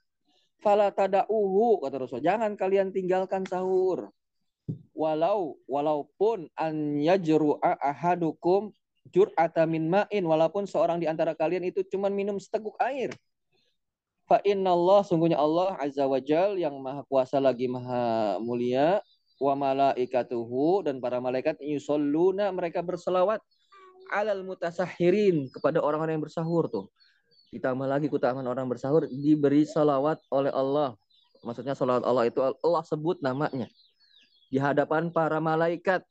Fala 0.60 0.92
tada'uhu 0.92 1.86
kata 1.86 1.96
Rasul. 2.04 2.26
Jangan 2.26 2.58
kalian 2.58 2.92
tinggalkan 2.92 3.46
sahur. 3.48 4.12
Walau 4.94 5.58
walaupun 5.66 6.52
an 6.60 7.00
yajru'a 7.00 7.80
ahadukum 7.80 8.70
jur'ata 9.10 9.66
min 9.66 9.90
ma'in 9.90 10.22
walaupun 10.22 10.70
seorang 10.70 11.02
di 11.02 11.08
antara 11.10 11.34
kalian 11.34 11.66
itu 11.66 11.82
cuma 11.88 12.12
minum 12.12 12.38
seteguk 12.38 12.76
air. 12.78 13.10
Fa 14.30 14.38
Allah 14.46 15.02
sungguhnya 15.02 15.42
Allah 15.42 15.74
azza 15.82 16.06
wajal 16.06 16.54
yang 16.62 16.78
maha 16.78 17.02
kuasa 17.10 17.42
lagi 17.42 17.66
maha 17.66 18.38
mulia 18.38 19.02
wa 19.42 19.58
malaikatuhu 19.58 20.86
dan 20.86 21.02
para 21.02 21.18
malaikat 21.18 21.58
yusalluna 21.58 22.54
mereka 22.54 22.86
berselawat 22.86 23.42
alal 24.14 24.46
mutasahirin 24.46 25.50
kepada 25.50 25.82
orang-orang 25.82 26.22
yang 26.22 26.26
bersahur 26.30 26.70
tuh. 26.70 26.94
Ditambah 27.50 27.90
lagi 27.90 28.06
keutamaan 28.06 28.46
orang 28.46 28.70
bersahur 28.70 29.10
diberi 29.10 29.66
salawat 29.66 30.22
oleh 30.30 30.54
Allah. 30.54 30.94
Maksudnya 31.42 31.74
salawat 31.74 32.06
Allah 32.06 32.30
itu 32.30 32.38
Allah 32.38 32.84
sebut 32.86 33.18
namanya 33.26 33.66
di 34.54 34.62
hadapan 34.62 35.10
para 35.10 35.42
malaikat. 35.42 36.06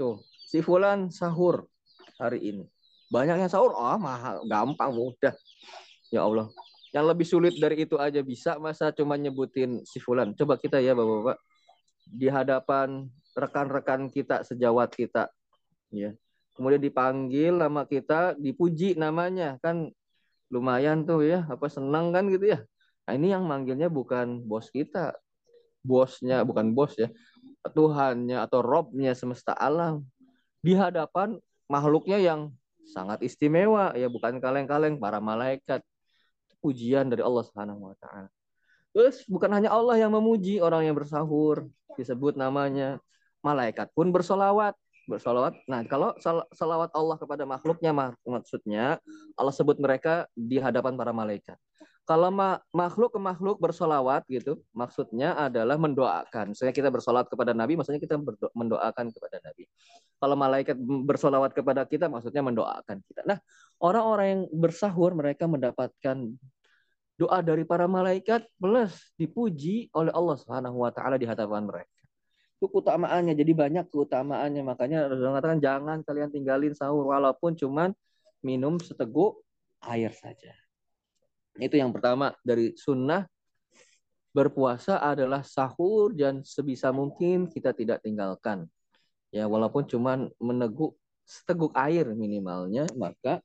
Tuh, 0.00 0.24
si 0.48 0.64
fulan 0.64 1.12
sahur 1.12 1.68
hari 2.16 2.40
ini. 2.40 2.64
Banyak 3.12 3.44
yang 3.44 3.52
sahur, 3.52 3.76
oh 3.76 4.00
mahal, 4.00 4.40
gampang, 4.48 4.96
mudah. 4.96 5.36
Ya 6.08 6.24
Allah. 6.24 6.48
Yang 6.92 7.04
lebih 7.08 7.26
sulit 7.26 7.54
dari 7.56 7.88
itu 7.88 7.96
aja 7.96 8.20
bisa 8.20 8.60
masa 8.60 8.92
cuma 8.92 9.16
nyebutin 9.16 9.80
si 9.88 9.96
fulan. 9.96 10.36
Coba 10.36 10.60
kita 10.60 10.76
ya 10.76 10.92
Bapak-bapak. 10.92 11.40
Di 12.04 12.28
hadapan 12.28 13.08
rekan-rekan 13.32 14.12
kita 14.12 14.44
sejawat 14.44 14.92
kita. 14.92 15.32
Ya. 15.88 16.12
Kemudian 16.52 16.84
dipanggil 16.84 17.56
nama 17.56 17.88
kita 17.88 18.36
dipuji 18.36 18.92
namanya. 19.00 19.56
Kan 19.64 19.88
lumayan 20.52 21.08
tuh 21.08 21.24
ya 21.24 21.48
apa 21.48 21.64
senang 21.72 22.12
kan 22.12 22.28
gitu 22.28 22.52
ya. 22.52 22.60
Nah, 23.08 23.12
ini 23.16 23.32
yang 23.32 23.48
manggilnya 23.48 23.88
bukan 23.88 24.44
bos 24.44 24.68
kita. 24.68 25.16
Bosnya 25.80 26.44
bukan 26.44 26.76
bos 26.76 26.92
ya. 27.00 27.08
Tuhannya 27.72 28.36
atau 28.36 28.60
Robnya 28.60 29.16
semesta 29.16 29.56
alam. 29.56 30.04
Di 30.60 30.76
hadapan 30.76 31.40
makhluknya 31.72 32.20
yang 32.20 32.52
sangat 32.84 33.24
istimewa. 33.24 33.96
Ya 33.96 34.12
bukan 34.12 34.44
kaleng-kaleng 34.44 35.00
para 35.00 35.24
malaikat 35.24 35.80
pujian 36.62 37.10
dari 37.10 37.26
Allah 37.26 37.42
Subhanahu 37.42 37.90
wa 37.90 37.96
taala 37.98 38.30
Terus 38.92 39.24
bukan 39.24 39.50
hanya 39.56 39.72
Allah 39.72 39.96
yang 39.96 40.12
memuji 40.12 40.60
orang 40.60 40.84
yang 40.84 40.96
bersahur, 40.96 41.64
disebut 41.96 42.36
namanya. 42.36 43.00
Malaikat 43.40 43.88
pun 43.96 44.12
bersolawat. 44.12 44.76
Bersolawat. 45.08 45.56
Nah, 45.66 45.82
kalau 45.88 46.14
salawat 46.54 46.92
Allah 46.94 47.16
kepada 47.18 47.42
makhluknya, 47.48 47.90
maksudnya 48.22 49.00
Allah 49.34 49.54
sebut 49.56 49.80
mereka 49.80 50.28
di 50.36 50.60
hadapan 50.60 50.94
para 50.94 51.10
malaikat. 51.10 51.56
Kalau 52.02 52.34
makhluk 52.74 53.14
ke 53.14 53.20
makhluk 53.22 53.62
bersolawat 53.62 54.26
gitu, 54.26 54.58
maksudnya 54.74 55.38
adalah 55.38 55.78
mendoakan. 55.78 56.50
Misalnya 56.50 56.74
kita 56.74 56.90
bersolat 56.90 57.30
kepada 57.30 57.54
Nabi, 57.54 57.78
maksudnya 57.78 58.02
kita 58.02 58.18
mendoakan 58.52 59.06
kepada 59.14 59.38
Nabi. 59.38 59.70
Kalau 60.18 60.34
malaikat 60.34 60.76
bersolawat 60.82 61.54
kepada 61.54 61.86
kita, 61.86 62.10
maksudnya 62.10 62.42
mendoakan 62.42 63.06
kita. 63.06 63.22
Nah, 63.22 63.38
orang-orang 63.82 64.26
yang 64.30 64.42
bersahur 64.54 65.12
mereka 65.12 65.50
mendapatkan 65.50 66.30
doa 67.18 67.38
dari 67.42 67.66
para 67.66 67.90
malaikat 67.90 68.46
plus 68.56 69.12
dipuji 69.18 69.90
oleh 69.92 70.14
Allah 70.14 70.36
Subhanahu 70.38 70.86
wa 70.86 70.90
taala 70.94 71.18
di 71.18 71.26
hadapan 71.26 71.66
mereka. 71.66 71.90
Itu 72.62 72.70
keutamaannya. 72.70 73.34
Jadi 73.34 73.52
banyak 73.52 73.90
keutamaannya. 73.90 74.62
Makanya 74.62 75.10
Rasulullah 75.10 75.34
mengatakan 75.38 75.58
jangan 75.58 75.98
kalian 76.06 76.30
tinggalin 76.30 76.72
sahur 76.78 77.10
walaupun 77.10 77.58
cuman 77.58 77.90
minum 78.38 78.78
seteguk 78.78 79.42
air 79.82 80.14
saja. 80.14 80.54
Itu 81.58 81.74
yang 81.74 81.90
pertama 81.90 82.32
dari 82.46 82.78
sunnah 82.78 83.26
berpuasa 84.32 85.02
adalah 85.02 85.44
sahur 85.44 86.16
dan 86.16 86.40
sebisa 86.46 86.94
mungkin 86.94 87.50
kita 87.50 87.74
tidak 87.74 88.00
tinggalkan. 88.00 88.70
Ya 89.34 89.50
walaupun 89.50 89.84
cuman 89.84 90.30
meneguk 90.40 90.96
seteguk 91.32 91.72
air 91.72 92.04
minimalnya 92.12 92.84
maka 92.92 93.40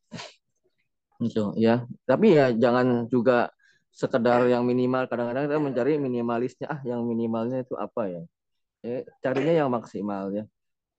itu 1.24 1.54
ya. 1.58 1.86
Tapi 2.06 2.38
ya 2.38 2.54
jangan 2.54 3.10
juga 3.10 3.50
sekedar 3.90 4.46
yang 4.46 4.62
minimal. 4.68 5.10
Kadang-kadang 5.10 5.50
kita 5.50 5.58
mencari 5.58 5.92
minimalisnya. 5.98 6.68
Ah 6.70 6.82
yang 6.86 7.02
minimalnya 7.06 7.66
itu 7.66 7.74
apa 7.74 8.10
ya? 8.10 8.24
Ya 8.86 8.98
carinya 9.26 9.54
yang 9.66 9.70
maksimal 9.74 10.30
ya. 10.30 10.46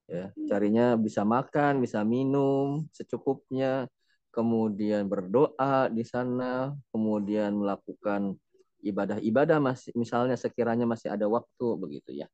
Ya 0.09 0.33
carinya 0.49 0.97
bisa 0.97 1.23
makan 1.23 1.85
bisa 1.85 2.01
minum 2.01 2.89
secukupnya 2.97 3.87
kemudian 4.33 5.05
berdoa 5.05 5.93
di 5.93 6.01
sana 6.01 6.73
kemudian 6.89 7.53
melakukan 7.53 8.41
ibadah-ibadah 8.81 9.59
masih 9.61 9.93
misalnya 9.93 10.39
sekiranya 10.39 10.89
masih 10.89 11.13
ada 11.13 11.29
waktu 11.29 11.67
begitu 11.77 12.17
ya. 12.17 12.27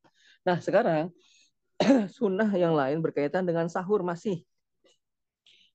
Nah 0.47 0.63
sekarang 0.63 1.11
sunnah 2.17 2.49
yang 2.55 2.73
lain 2.73 3.03
berkaitan 3.03 3.43
dengan 3.43 3.67
sahur 3.67 4.01
masih 4.01 4.43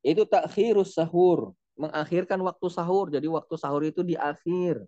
itu 0.00 0.25
takhirus 0.25 0.97
sahur 0.97 1.52
mengakhirkan 1.80 2.40
waktu 2.45 2.66
sahur. 2.69 3.09
Jadi 3.09 3.26
waktu 3.33 3.54
sahur 3.57 3.83
itu 3.88 4.04
di 4.04 4.14
akhir. 4.21 4.85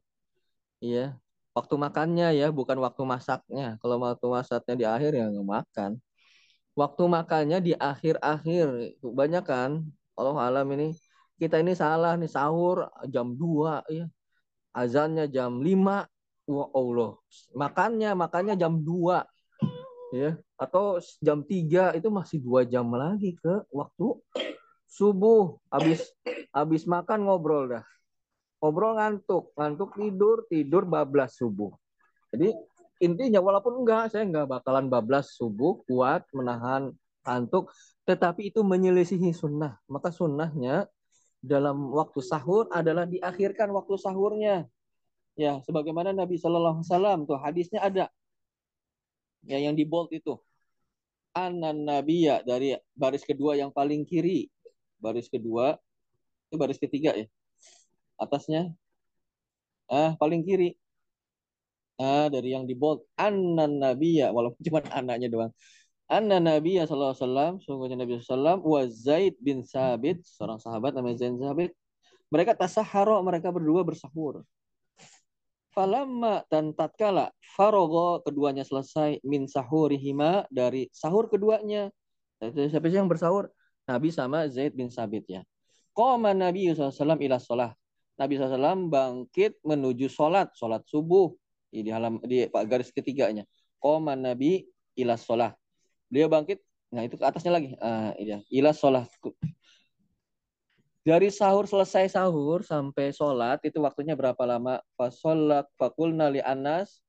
Iya. 0.84 1.16
Waktu 1.56 1.74
makannya 1.76 2.28
ya, 2.36 2.48
bukan 2.52 2.76
waktu 2.84 3.02
masaknya. 3.08 3.80
Kalau 3.80 3.96
waktu 4.00 4.26
masaknya 4.28 4.74
di 4.76 4.86
akhir 4.88 5.10
ya 5.16 5.24
nggak 5.32 5.48
makan. 5.56 5.90
Waktu 6.76 7.02
makannya 7.08 7.58
di 7.64 7.72
akhir-akhir. 7.76 8.66
Banyak 9.00 9.44
kan? 9.44 9.84
Allah 10.16 10.36
alam 10.48 10.68
ini 10.76 10.92
kita 11.40 11.58
ini 11.60 11.72
salah 11.72 12.16
nih 12.20 12.28
sahur 12.28 12.88
jam 13.08 13.32
2 13.36 13.84
ya. 13.88 14.04
Azannya 14.72 15.28
jam 15.28 15.60
5. 15.60 16.08
Wah 16.48 16.68
Allah. 16.72 17.10
Makannya 17.56 18.10
makannya 18.16 18.54
jam 18.56 18.80
2. 18.80 19.20
Ya, 20.12 20.36
atau 20.60 21.00
jam 21.24 21.40
3 21.40 21.96
itu 21.96 22.12
masih 22.12 22.36
dua 22.44 22.68
jam 22.68 22.84
lagi 22.92 23.32
ke 23.40 23.64
waktu 23.72 24.20
subuh. 24.84 25.56
Habis 25.72 26.04
habis 26.52 26.84
makan 26.84 27.24
ngobrol 27.24 27.72
dah. 27.72 27.84
Ngobrol 28.60 29.00
ngantuk. 29.00 29.56
Ngantuk 29.56 29.96
tidur 29.96 30.44
tidur 30.52 30.84
bablas 30.84 31.40
subuh. 31.40 31.72
Jadi 32.28 32.52
intinya 33.00 33.40
walaupun 33.40 33.80
enggak 33.80 34.12
saya 34.12 34.28
enggak 34.28 34.52
bakalan 34.52 34.92
bablas 34.92 35.32
subuh 35.32 35.80
kuat 35.88 36.28
menahan 36.36 36.92
kantuk 37.24 37.72
tetapi 38.04 38.52
itu 38.52 38.60
menyelisihi 38.60 39.32
sunnah. 39.32 39.80
Maka 39.88 40.12
sunnahnya 40.12 40.92
dalam 41.40 41.88
waktu 41.88 42.20
sahur 42.20 42.68
adalah 42.68 43.08
diakhirkan 43.08 43.72
waktu 43.72 43.96
sahurnya. 43.96 44.68
Ya 45.40 45.64
sebagaimana 45.64 46.12
Nabi 46.12 46.36
Shallallahu 46.36 46.84
Alaihi 46.84 46.88
Wasallam 46.92 47.18
tuh 47.24 47.40
hadisnya 47.40 47.80
ada 47.80 48.12
ya 49.46 49.58
yang 49.58 49.74
di 49.74 49.84
bold 49.86 50.10
itu. 50.14 50.38
Anan 51.32 51.88
nabiya 51.88 52.44
dari 52.44 52.76
baris 52.92 53.24
kedua 53.24 53.56
yang 53.56 53.72
paling 53.72 54.04
kiri. 54.04 54.48
Baris 55.00 55.26
kedua. 55.32 55.76
Itu 56.48 56.60
baris 56.60 56.76
ketiga 56.76 57.16
ya. 57.16 57.26
Atasnya. 58.20 58.72
Ah 59.88 60.14
paling 60.20 60.44
kiri. 60.44 60.76
Ah 61.96 62.28
dari 62.28 62.52
yang 62.52 62.68
di 62.68 62.76
bold. 62.76 63.04
Anan 63.16 63.80
nabiya 63.80 64.30
walaupun 64.30 64.60
cuma 64.66 64.80
anaknya 64.92 65.28
doang. 65.32 65.52
Anna 66.12 66.36
nabiya 66.36 66.84
sallallahu 66.84 67.16
alaihi 67.16 67.24
wasallam 67.24 67.52
sungguhnya 67.64 67.96
nabi 67.96 68.20
sallallahu 68.20 68.68
wa 68.68 68.84
Zaid 68.84 69.32
bin 69.40 69.64
Sabit 69.64 70.20
seorang 70.28 70.60
sahabat 70.60 70.92
namanya 70.92 71.24
Zaid 71.24 71.32
bin 71.32 71.40
Sabit. 71.40 71.72
Mereka 72.28 72.52
tasaharo 72.52 73.16
mereka 73.24 73.48
berdua 73.48 73.80
bersahur 73.80 74.44
Falamma 75.72 76.44
dan 76.52 76.76
tatkala 76.76 77.32
farogo 77.56 78.20
keduanya 78.20 78.60
selesai 78.60 79.24
min 79.24 79.48
sahurihima 79.48 80.44
dari 80.52 80.92
sahur 80.92 81.32
keduanya. 81.32 81.88
Siapa 82.44 82.92
sih 82.92 83.00
yang 83.00 83.08
bersahur? 83.08 83.48
Nabi 83.88 84.12
sama 84.12 84.44
Zaid 84.52 84.76
bin 84.76 84.92
Sabit 84.92 85.24
ya. 85.26 85.40
Qoma 85.96 86.36
Nabi 86.36 86.68
SAW 86.72 87.16
ila 87.16 87.40
sholah. 87.40 87.72
Nabi 88.20 88.36
SAW 88.36 88.92
bangkit 88.92 89.60
menuju 89.64 90.12
sholat, 90.12 90.52
sholat 90.52 90.84
subuh 90.84 91.32
di 91.72 91.88
dalam 91.88 92.20
di 92.20 92.44
garis 92.68 92.92
ketiganya. 92.92 93.48
Qoma 93.80 94.12
Nabi 94.12 94.68
ila 95.00 95.16
sholah. 95.16 95.56
Dia 96.12 96.28
bangkit, 96.28 96.60
nah 96.92 97.08
itu 97.08 97.16
ke 97.16 97.24
atasnya 97.24 97.52
lagi. 97.56 97.72
Uh, 97.80 98.12
iya, 98.20 98.44
ila 98.52 98.76
sholah 98.76 99.08
dari 101.02 101.34
sahur 101.34 101.66
selesai 101.66 102.14
sahur 102.14 102.62
sampai 102.62 103.10
sholat 103.10 103.58
itu 103.66 103.82
waktunya 103.82 104.14
berapa 104.14 104.38
lama? 104.46 104.78
Fasolat 104.94 105.66
fakul 105.74 106.14
nali 106.14 106.38
Anas. 106.38 107.02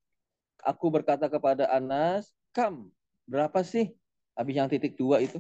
Aku 0.66 0.90
berkata 0.90 1.30
kepada 1.30 1.70
Anas, 1.70 2.34
kam 2.56 2.90
berapa 3.30 3.62
sih? 3.62 3.94
Habis 4.34 4.54
yang 4.58 4.70
titik 4.72 4.98
dua 4.98 5.22
itu. 5.22 5.38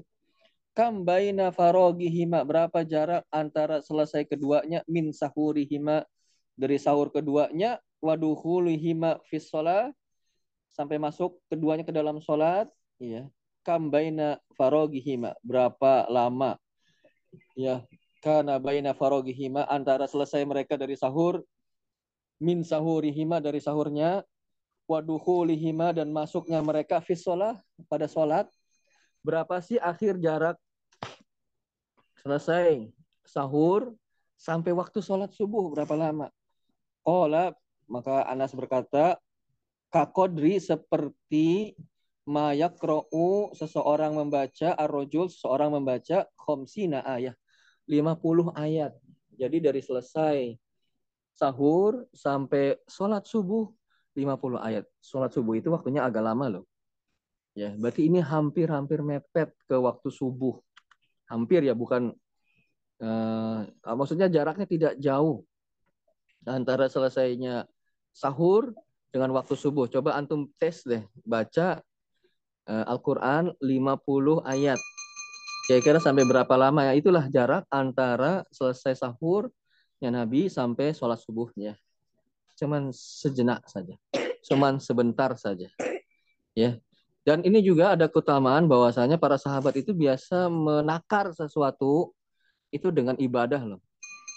Kam 0.77 1.01
baina 1.01 1.49
farogihima 1.49 2.45
berapa 2.45 2.85
jarak 2.85 3.25
antara 3.33 3.81
selesai 3.81 4.25
keduanya 4.25 4.85
min 4.85 5.09
sahurihima 5.09 6.05
dari 6.53 6.77
sahur 6.77 7.09
keduanya 7.09 7.81
waduhulihima 8.01 9.21
fis 9.29 9.49
sholat 9.49 9.93
sampai 10.73 11.01
masuk 11.01 11.41
keduanya 11.49 11.85
ke 11.85 11.93
dalam 11.93 12.21
sholat. 12.21 12.69
Iya. 13.01 13.29
Kam 13.65 13.89
baina 13.89 14.37
farogihima 14.53 15.33
berapa 15.41 16.05
lama? 16.09 16.57
Ya, 17.57 17.81
kana 18.23 18.55
baina 18.55 18.95
farogihima 18.95 19.67
antara 19.67 20.07
selesai 20.07 20.47
mereka 20.47 20.79
dari 20.79 20.95
sahur 20.95 21.43
min 22.39 22.63
sahurihima 22.63 23.43
dari 23.43 23.59
sahurnya 23.59 24.23
waduhulihima 24.87 25.91
dan 25.91 26.07
masuknya 26.15 26.63
mereka 26.63 27.03
fi 27.03 27.19
pada 27.91 28.07
sholat. 28.07 28.47
Berapa 29.23 29.59
sih 29.59 29.75
akhir 29.75 30.23
jarak 30.23 30.55
selesai 32.23 32.87
sahur 33.27 33.91
sampai 34.39 34.71
waktu 34.71 35.03
sholat 35.03 35.35
subuh? 35.35 35.67
Berapa 35.75 35.95
lama? 35.99 36.31
Ola 37.03 37.51
maka 37.91 38.23
Anas 38.23 38.55
berkata 38.55 39.19
kakodri 39.91 40.63
seperti 40.63 41.75
mayakro'u 42.23 43.51
seseorang 43.51 44.15
membaca 44.15 44.71
arrojul 44.79 45.27
seseorang 45.27 45.75
membaca 45.75 46.23
khomsina 46.39 47.03
ayat 47.03 47.35
50 47.87 48.53
ayat. 48.55 48.95
Jadi 49.33 49.57
dari 49.59 49.81
selesai 49.81 50.55
sahur 51.33 52.05
sampai 52.13 52.77
sholat 52.85 53.25
subuh 53.25 53.67
50 54.13 54.61
ayat. 54.61 54.85
Sholat 55.01 55.33
subuh 55.33 55.57
itu 55.57 55.73
waktunya 55.73 56.05
agak 56.05 56.23
lama 56.23 56.59
loh. 56.59 56.65
Ya, 57.53 57.69
berarti 57.77 58.09
ini 58.09 58.17
hampir-hampir 58.21 59.05
mepet 59.05 59.53
ke 59.69 59.77
waktu 59.77 60.09
subuh. 60.09 60.57
Hampir 61.29 61.61
ya, 61.61 61.77
bukan 61.77 62.13
uh, 63.01 63.59
maksudnya 63.93 64.25
jaraknya 64.29 64.65
tidak 64.65 64.93
jauh 64.97 65.45
antara 66.45 66.89
selesainya 66.89 67.69
sahur 68.09 68.73
dengan 69.13 69.33
waktu 69.37 69.53
subuh. 69.53 69.85
Coba 69.85 70.17
antum 70.17 70.49
tes 70.57 70.81
deh, 70.81 71.05
baca 71.21 71.81
uh, 72.69 72.85
Al-Qur'an 72.89 73.53
50 73.61 74.41
ayat 74.45 74.81
Kira-kira 75.63 75.95
sampai 76.03 76.27
berapa 76.27 76.53
lama 76.59 76.83
ya? 76.91 76.93
Itulah 76.99 77.31
jarak 77.31 77.63
antara 77.71 78.43
selesai 78.51 78.99
sahur 78.99 79.47
ya 80.03 80.11
Nabi 80.11 80.51
sampai 80.51 80.91
sholat 80.91 81.23
subuhnya. 81.23 81.79
Cuman 82.59 82.91
sejenak 82.91 83.63
saja. 83.71 83.95
Cuman 84.43 84.83
sebentar 84.83 85.31
saja. 85.39 85.71
Ya. 86.51 86.75
Dan 87.23 87.39
ini 87.47 87.63
juga 87.63 87.95
ada 87.95 88.11
keutamaan 88.11 88.67
bahwasanya 88.67 89.15
para 89.15 89.39
sahabat 89.39 89.79
itu 89.79 89.95
biasa 89.95 90.51
menakar 90.51 91.31
sesuatu 91.31 92.11
itu 92.67 92.91
dengan 92.91 93.15
ibadah 93.15 93.63
loh. 93.63 93.79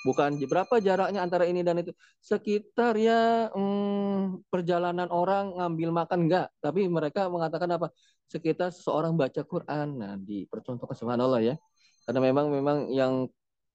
Bukan 0.06 0.38
berapa 0.46 0.78
jaraknya 0.78 1.20
antara 1.26 1.50
ini 1.50 1.66
dan 1.66 1.82
itu. 1.82 1.90
Sekitar 2.22 2.94
ya 2.94 3.50
hmm, 3.50 4.46
perjalanan 4.46 5.10
orang 5.10 5.58
ngambil 5.58 5.90
makan 5.90 6.18
enggak. 6.30 6.46
Tapi 6.62 6.86
mereka 6.86 7.26
mengatakan 7.26 7.66
apa? 7.74 7.90
Sekitar 8.30 8.70
seorang 8.70 9.18
baca 9.18 9.42
Quran. 9.42 9.98
Nah, 9.98 10.14
dipercontohkan 10.14 10.94
subhanallah 10.94 11.42
ya. 11.42 11.54
Karena 12.06 12.20
memang 12.22 12.46
memang 12.54 12.78
yang 12.94 13.26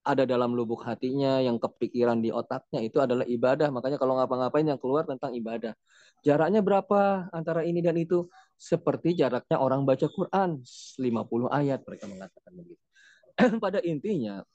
ada 0.02 0.26
dalam 0.26 0.58
lubuk 0.58 0.82
hatinya, 0.82 1.38
yang 1.44 1.62
kepikiran 1.62 2.24
di 2.26 2.34
otaknya 2.34 2.82
itu 2.82 2.98
adalah 2.98 3.28
ibadah. 3.28 3.70
Makanya 3.70 4.00
kalau 4.02 4.18
ngapa-ngapain 4.18 4.66
yang 4.66 4.80
keluar 4.82 5.06
tentang 5.06 5.36
ibadah. 5.38 5.78
Jaraknya 6.26 6.62
berapa 6.64 7.30
antara 7.34 7.66
ini 7.66 7.82
dan 7.84 7.98
itu? 7.98 8.30
Seperti 8.58 9.18
jaraknya 9.18 9.58
orang 9.58 9.86
baca 9.86 10.06
Quran. 10.10 10.62
50 10.98 11.50
ayat 11.50 11.82
mereka 11.86 12.06
mengatakan 12.10 12.52
begitu. 12.56 12.84
Pada 13.64 13.80
intinya, 13.82 14.46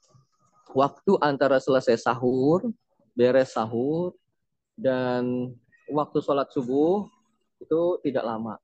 waktu 0.73 1.15
antara 1.23 1.61
selesai 1.61 1.99
sahur, 2.01 2.71
beres 3.13 3.55
sahur, 3.55 4.15
dan 4.77 5.53
waktu 5.89 6.17
sholat 6.21 6.49
subuh 6.51 7.07
itu 7.57 7.81
tidak 8.05 8.23
lama. 8.27 8.55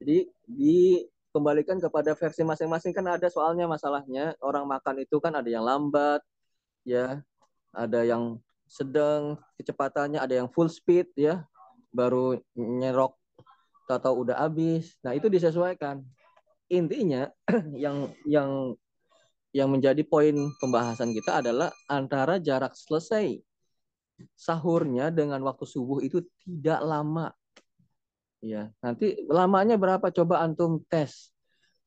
Jadi 0.00 0.28
dikembalikan 0.48 1.80
kepada 1.80 2.12
versi 2.16 2.42
masing-masing 2.44 2.92
kan 2.92 3.06
ada 3.16 3.28
soalnya 3.28 3.68
masalahnya 3.68 4.36
orang 4.40 4.64
makan 4.68 5.04
itu 5.04 5.16
kan 5.20 5.32
ada 5.36 5.48
yang 5.48 5.64
lambat, 5.64 6.20
ya, 6.84 7.20
ada 7.72 8.00
yang 8.04 8.40
sedang 8.66 9.38
kecepatannya, 9.60 10.20
ada 10.20 10.34
yang 10.42 10.48
full 10.50 10.68
speed 10.68 11.12
ya, 11.16 11.44
baru 11.94 12.40
nyerok 12.56 13.16
atau 13.86 14.26
udah 14.26 14.42
habis. 14.42 14.98
Nah 15.06 15.14
itu 15.14 15.30
disesuaikan. 15.30 16.02
Intinya 16.66 17.30
yang 17.84 18.10
yang 18.26 18.74
yang 19.56 19.72
menjadi 19.72 20.04
poin 20.04 20.36
pembahasan 20.60 21.16
kita 21.16 21.40
adalah 21.40 21.72
antara 21.88 22.36
jarak 22.36 22.76
selesai 22.76 23.40
sahurnya 24.36 25.08
dengan 25.08 25.40
waktu 25.48 25.64
subuh 25.64 26.04
itu 26.04 26.20
tidak 26.44 26.84
lama. 26.84 27.32
Ya, 28.44 28.68
nanti 28.84 29.16
lamanya 29.32 29.80
berapa 29.80 30.12
coba 30.12 30.44
antum 30.44 30.84
tes. 30.92 31.32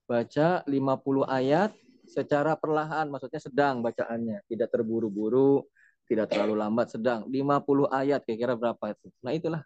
Baca 0.09 0.65
50 0.65 1.29
ayat 1.29 1.69
secara 2.09 2.57
perlahan, 2.57 3.05
maksudnya 3.13 3.37
sedang 3.37 3.85
bacaannya, 3.85 4.41
tidak 4.49 4.73
terburu-buru, 4.73 5.61
tidak 6.09 6.33
terlalu 6.33 6.57
lambat, 6.57 6.89
sedang. 6.89 7.29
50 7.29 7.85
ayat 7.93 8.25
kira-kira 8.25 8.57
berapa 8.57 8.97
itu. 8.97 9.13
Nah, 9.21 9.29
itulah 9.37 9.61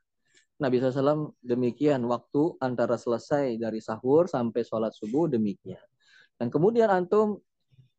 Nabi 0.59 0.83
SAW 0.83 1.31
demikian 1.39 2.03
waktu 2.03 2.59
antara 2.59 2.99
selesai 2.99 3.55
dari 3.55 3.79
sahur 3.79 4.27
sampai 4.27 4.67
sholat 4.67 4.91
subuh 4.91 5.31
demikian. 5.31 5.79
Dan 6.35 6.51
kemudian 6.51 6.91
antum 6.91 7.39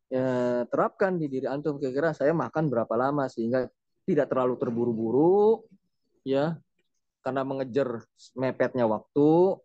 ya, 0.09 0.63
terapkan 0.69 1.17
di 1.17 1.29
diri 1.29 1.47
antum 1.49 1.77
kira-kira 1.81 2.13
saya 2.13 2.31
makan 2.31 2.69
berapa 2.69 2.93
lama 2.93 3.25
sehingga 3.29 3.65
tidak 4.05 4.29
terlalu 4.29 4.55
terburu-buru 4.61 5.65
ya 6.21 6.57
karena 7.25 7.41
mengejar 7.41 8.05
mepetnya 8.37 8.85
waktu 8.85 9.57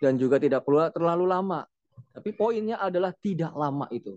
dan 0.00 0.16
juga 0.16 0.40
tidak 0.40 0.64
pula 0.64 0.88
terlalu 0.88 1.28
lama. 1.28 1.68
Tapi 2.14 2.32
poinnya 2.32 2.80
adalah 2.80 3.12
tidak 3.12 3.52
lama 3.52 3.84
itu. 3.92 4.16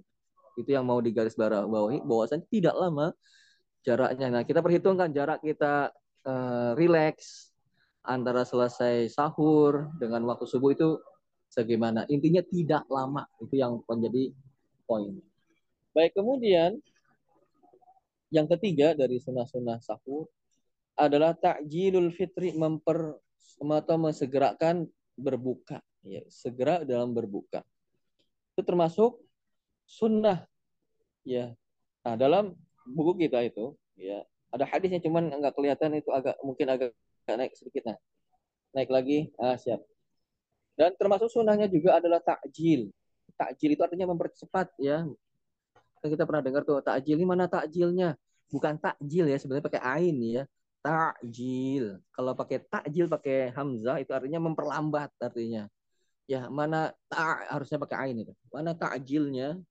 Itu 0.55 0.69
yang 0.71 0.87
mau 0.87 1.03
digaris 1.03 1.35
bawahi 1.35 1.99
tidak 2.47 2.75
lama 2.77 3.11
jaraknya. 3.81 4.27
Nah, 4.29 4.43
kita 4.45 4.61
perhitungkan 4.61 5.09
jarak 5.11 5.41
kita 5.41 5.89
uh, 6.25 6.71
relax 6.77 7.49
antara 8.05 8.45
selesai 8.45 9.09
sahur 9.13 9.89
dengan 9.97 10.21
waktu 10.29 10.45
subuh 10.45 10.71
itu 10.73 11.01
bagaimana. 11.53 12.05
Intinya 12.07 12.41
tidak 12.45 12.85
lama. 12.87 13.25
Itu 13.41 13.57
yang 13.57 13.81
menjadi 13.85 14.31
poin. 14.85 15.30
Baik, 15.91 16.15
kemudian 16.15 16.79
yang 18.31 18.47
ketiga 18.47 18.95
dari 18.95 19.19
sunnah-sunnah 19.19 19.83
sahur 19.83 20.31
adalah 20.95 21.35
takjilul 21.35 22.15
fitri 22.15 22.55
memper 22.55 23.19
atau 23.59 23.95
mensegerakan 23.99 24.87
berbuka. 25.19 25.83
Ya 26.07 26.23
segera 26.31 26.87
dalam 26.87 27.11
berbuka. 27.11 27.61
Itu 28.55 28.63
termasuk 28.63 29.19
sunnah. 29.83 30.47
Ya 31.27 31.51
nah 32.01 32.17
dalam 32.17 32.57
buku 32.81 33.27
kita 33.27 33.45
itu 33.45 33.77
ya 33.93 34.25
ada 34.49 34.65
hadisnya 34.65 34.97
cuman 35.05 35.29
nggak 35.29 35.53
kelihatan 35.53 36.01
itu 36.01 36.09
agak 36.09 36.33
mungkin 36.41 36.65
agak, 36.71 36.89
agak 37.27 37.35
naik 37.35 37.53
sedikit 37.53 37.83
nah. 37.91 37.99
Naik 38.71 38.89
lagi 38.89 39.27
ah 39.37 39.59
siap. 39.59 39.83
Dan 40.79 40.95
termasuk 40.95 41.27
sunnahnya 41.27 41.67
juga 41.67 41.99
adalah 41.99 42.23
takjil 42.23 42.89
takjil 43.35 43.73
itu 43.73 43.81
artinya 43.81 44.07
mempercepat 44.13 44.69
ya 44.77 45.01
kita 46.09 46.23
pernah 46.25 46.41
dengar 46.41 46.65
tuh 46.65 46.81
takjil 46.81 47.17
ini 47.19 47.27
mana 47.27 47.45
takjilnya? 47.45 48.17
Bukan 48.49 48.81
takjil 48.81 49.29
ya 49.29 49.37
sebenarnya 49.37 49.65
pakai 49.69 49.81
ain 49.81 50.15
ya. 50.21 50.43
Takjil. 50.81 52.01
Kalau 52.09 52.33
pakai 52.33 52.57
takjil 52.65 53.05
pakai 53.05 53.53
hamzah 53.53 54.01
itu 54.01 54.11
artinya 54.11 54.41
memperlambat 54.41 55.13
artinya. 55.21 55.69
Ya 56.25 56.49
mana 56.49 56.95
ta 57.05 57.45
harusnya 57.53 57.77
pakai 57.77 57.97
ain 58.09 58.17
itu. 58.25 58.33
Mana 58.49 58.73
takjilnya? 58.73 59.61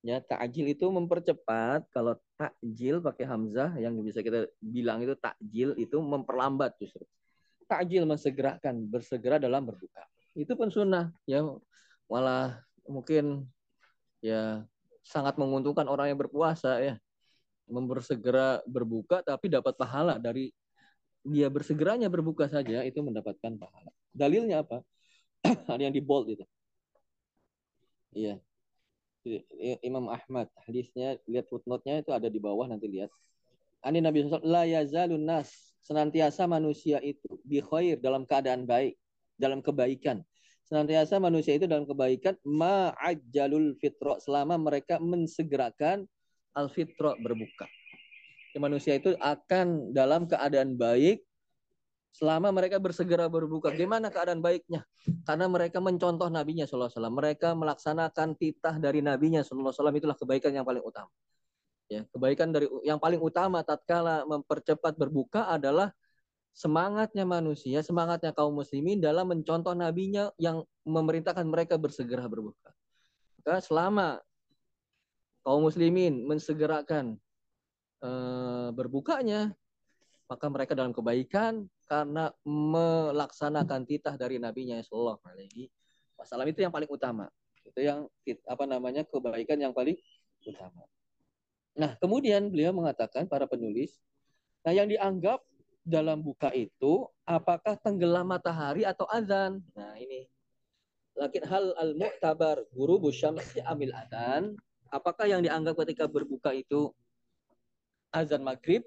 Ya 0.00 0.16
takjil 0.18 0.72
itu 0.72 0.88
mempercepat 0.88 1.84
kalau 1.92 2.16
takjil 2.40 3.04
pakai 3.04 3.28
hamzah 3.28 3.76
yang 3.76 3.94
bisa 4.00 4.24
kita 4.24 4.48
bilang 4.58 5.04
itu 5.04 5.12
takjil 5.14 5.76
itu 5.76 5.96
memperlambat 6.00 6.74
justru. 6.80 7.04
Takjil 7.68 8.02
mensegerakan 8.08 8.90
bersegera 8.90 9.38
dalam 9.38 9.62
berbuka. 9.62 10.02
Itu 10.34 10.58
pun 10.58 10.72
sunnah. 10.72 11.14
Ya 11.28 11.46
malah 12.10 12.58
mungkin 12.88 13.46
ya 14.18 14.66
sangat 15.00 15.36
menguntungkan 15.40 15.88
orang 15.88 16.12
yang 16.12 16.20
berpuasa 16.20 16.80
ya 16.80 16.94
membersegera 17.70 18.60
berbuka 18.66 19.22
tapi 19.22 19.46
dapat 19.46 19.78
pahala 19.78 20.18
dari 20.18 20.50
dia 21.22 21.46
bersegeranya 21.52 22.08
berbuka 22.08 22.48
saja 22.48 22.82
itu 22.82 22.98
mendapatkan 23.00 23.56
pahala 23.56 23.90
dalilnya 24.10 24.64
apa 24.64 24.82
ada 25.72 25.80
yang 25.80 25.94
di 25.94 26.02
bold 26.02 26.28
itu. 26.28 26.44
Iya. 28.12 28.36
Imam 29.84 30.08
Ahmad 30.08 30.48
hadisnya 30.64 31.20
lihat 31.28 31.44
footnote-nya 31.52 32.00
itu 32.00 32.10
ada 32.10 32.28
di 32.32 32.40
bawah 32.40 32.64
nanti 32.64 32.88
lihat. 32.88 33.12
Ani 33.84 34.00
Nabi 34.00 34.24
SAW 34.24 34.44
la 34.44 34.64
yazalun 34.64 35.28
senantiasa 35.84 36.44
manusia 36.48 37.00
itu 37.04 37.28
bi 37.44 37.60
dalam 38.00 38.24
keadaan 38.24 38.64
baik, 38.64 38.96
dalam 39.36 39.60
kebaikan. 39.60 40.24
Senantiasa 40.70 41.18
manusia 41.18 41.58
itu 41.58 41.66
dalam 41.66 41.82
kebaikan 41.82 42.38
ma'ajjalul 42.46 43.74
fitro 43.82 44.22
selama 44.22 44.54
mereka 44.54 45.02
mensegerakan 45.02 46.06
al 46.54 46.70
fitro 46.70 47.18
berbuka. 47.18 47.66
Manusia 48.54 48.94
itu 48.94 49.18
akan 49.18 49.90
dalam 49.90 50.30
keadaan 50.30 50.78
baik 50.78 51.26
selama 52.14 52.54
mereka 52.54 52.78
bersegera 52.78 53.26
berbuka. 53.26 53.74
Gimana 53.74 54.14
keadaan 54.14 54.38
baiknya? 54.38 54.86
Karena 55.26 55.50
mereka 55.50 55.82
mencontoh 55.82 56.30
nabinya 56.30 56.66
sallallahu 56.66 56.94
alaihi 56.94 57.18
Mereka 57.18 57.48
melaksanakan 57.58 58.28
titah 58.38 58.78
dari 58.78 59.02
nabinya 59.02 59.42
sallallahu 59.42 59.74
alaihi 59.74 60.02
itulah 60.02 60.18
kebaikan 60.18 60.54
yang 60.54 60.66
paling 60.66 60.82
utama. 60.86 61.10
Ya, 61.90 62.06
kebaikan 62.14 62.54
dari 62.54 62.70
yang 62.86 63.02
paling 63.02 63.18
utama 63.18 63.66
tatkala 63.66 64.22
mempercepat 64.22 64.94
berbuka 64.94 65.50
adalah 65.50 65.90
semangatnya 66.54 67.24
manusia, 67.24 67.80
semangatnya 67.80 68.34
kaum 68.34 68.54
muslimin 68.58 68.98
dalam 68.98 69.30
mencontoh 69.30 69.72
nabinya 69.72 70.30
yang 70.36 70.66
memerintahkan 70.84 71.46
mereka 71.46 71.78
bersegera 71.78 72.26
berbuka. 72.26 72.74
Maka 73.40 73.62
selama 73.64 74.20
kaum 75.46 75.64
muslimin 75.64 76.26
mensegerakan 76.28 77.16
e, 78.02 78.10
berbukanya, 78.76 79.54
maka 80.28 80.46
mereka 80.46 80.78
dalam 80.78 80.94
kebaikan 80.94 81.66
karena 81.90 82.30
melaksanakan 82.46 83.82
titah 83.82 84.14
dari 84.14 84.38
nabinya 84.38 84.78
sallallahu 84.78 85.26
alaihi 85.26 85.66
wasallam 86.14 86.46
itu 86.52 86.62
yang 86.62 86.70
paling 86.70 86.86
utama. 86.86 87.26
Itu 87.66 87.80
yang 87.82 88.06
apa 88.46 88.64
namanya 88.68 89.02
kebaikan 89.08 89.58
yang 89.58 89.74
paling 89.74 89.98
utama. 90.46 90.86
Nah, 91.78 91.96
kemudian 91.98 92.50
beliau 92.50 92.74
mengatakan 92.74 93.30
para 93.30 93.46
penulis, 93.46 93.96
nah 94.60 94.74
yang 94.74 94.90
dianggap 94.90 95.40
dalam 95.84 96.20
buka 96.20 96.52
itu 96.52 97.08
apakah 97.24 97.76
tenggelam 97.80 98.28
matahari 98.28 98.84
atau 98.84 99.08
azan? 99.08 99.64
Nah, 99.72 99.96
ini. 99.96 100.28
Lakin 101.18 101.44
hal 101.44 101.74
al-mu'tabar 101.76 102.64
guru 102.72 103.10
busyamsi 103.10 103.60
amil 103.66 103.92
adzan, 103.92 104.56
apakah 104.88 105.28
yang 105.28 105.44
dianggap 105.44 105.76
ketika 105.84 106.08
berbuka 106.08 106.54
itu 106.54 106.94
azan 108.14 108.40
maghrib 108.40 108.86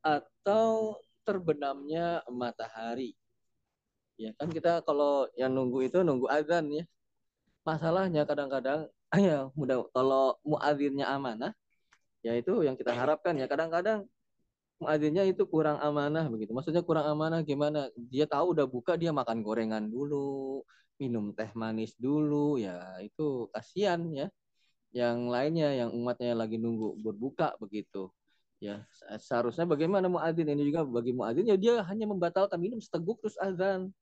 atau 0.00 0.96
terbenamnya 1.26 2.22
matahari. 2.30 3.18
Ya 4.16 4.32
kan 4.38 4.48
kita 4.48 4.80
kalau 4.86 5.28
yang 5.36 5.52
nunggu 5.52 5.90
itu 5.90 6.00
nunggu 6.00 6.30
azan 6.30 6.70
ya. 6.72 6.84
Masalahnya 7.66 8.24
kadang-kadang 8.24 8.88
ya 9.18 9.50
mudah 9.58 9.84
kalau 9.92 10.38
muadzinnya 10.46 11.06
amanah 11.10 11.52
ya 12.24 12.34
itu 12.34 12.64
yang 12.66 12.74
kita 12.74 12.90
harapkan 12.94 13.38
ya 13.38 13.46
kadang-kadang 13.46 14.06
muadzinnya 14.80 15.24
itu 15.24 15.42
kurang 15.48 15.78
amanah 15.80 16.24
begitu. 16.32 16.52
Maksudnya 16.56 16.82
kurang 16.84 17.06
amanah 17.08 17.40
gimana? 17.44 17.88
Dia 17.96 18.26
tahu 18.28 18.52
udah 18.56 18.66
buka 18.68 18.92
dia 19.00 19.10
makan 19.14 19.40
gorengan 19.46 19.84
dulu, 19.88 20.62
minum 21.00 21.32
teh 21.36 21.50
manis 21.56 21.92
dulu 21.96 22.60
ya 22.60 23.00
itu 23.00 23.48
kasihan 23.54 24.00
ya. 24.12 24.26
Yang 24.94 25.18
lainnya 25.28 25.68
yang 25.76 25.90
umatnya 25.92 26.32
lagi 26.32 26.56
nunggu 26.56 26.96
berbuka 27.04 27.56
begitu 27.60 28.08
ya 28.56 28.80
seharusnya 29.20 29.68
bagaimana 29.68 30.08
muadzin 30.08 30.48
ini 30.48 30.72
juga 30.72 30.88
bagi 30.88 31.12
muadzin 31.12 31.44
ya 31.44 31.56
dia 31.60 31.84
hanya 31.84 32.08
membatalkan 32.08 32.56
minum 32.56 32.80
seteguk 32.80 33.20
terus 33.20 33.36
azan 33.36 33.92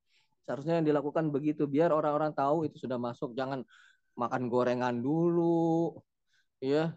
seharusnya 0.47 0.79
yang 0.79 0.87
dilakukan 0.87 1.35
begitu 1.35 1.67
biar 1.67 1.91
orang-orang 1.91 2.31
tahu 2.31 2.69
itu 2.69 2.79
sudah 2.79 2.95
masuk 2.95 3.35
jangan 3.35 3.67
makan 4.15 4.47
gorengan 4.47 4.95
dulu 5.03 5.99
ya 6.63 6.95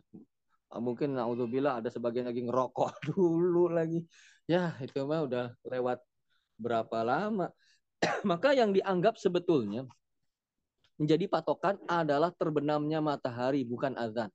mungkin 0.76 1.16
naudzubillah 1.16 1.80
ada 1.80 1.88
sebagian 1.88 2.28
lagi 2.28 2.44
ngerokok 2.44 2.92
dulu 3.16 3.72
lagi 3.72 4.04
ya 4.48 4.76
itu 4.84 5.04
mah 5.08 5.24
udah 5.24 5.46
lewat 5.64 6.04
berapa 6.60 6.98
lama 7.04 7.48
maka 8.30 8.52
yang 8.52 8.76
dianggap 8.76 9.16
sebetulnya 9.16 9.88
menjadi 10.98 11.30
patokan 11.30 11.78
adalah 11.86 12.34
terbenamnya 12.34 13.00
matahari 13.00 13.64
bukan 13.64 13.94
azan 13.96 14.28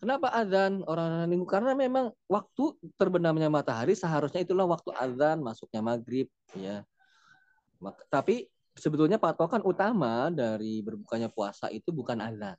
Kenapa 0.00 0.32
azan 0.32 0.80
orang 0.88 1.28
minggu? 1.28 1.44
Karena 1.44 1.76
memang 1.76 2.08
waktu 2.24 2.72
terbenamnya 2.96 3.52
matahari 3.52 3.92
seharusnya 3.92 4.40
itulah 4.40 4.64
waktu 4.64 4.96
azan 4.96 5.44
masuknya 5.44 5.84
maghrib, 5.84 6.24
ya. 6.56 6.80
Tapi 8.08 8.48
sebetulnya 8.72 9.20
patokan 9.20 9.60
utama 9.60 10.32
dari 10.32 10.80
berbukanya 10.80 11.28
puasa 11.28 11.68
itu 11.68 11.92
bukan 11.92 12.16
azan. 12.16 12.56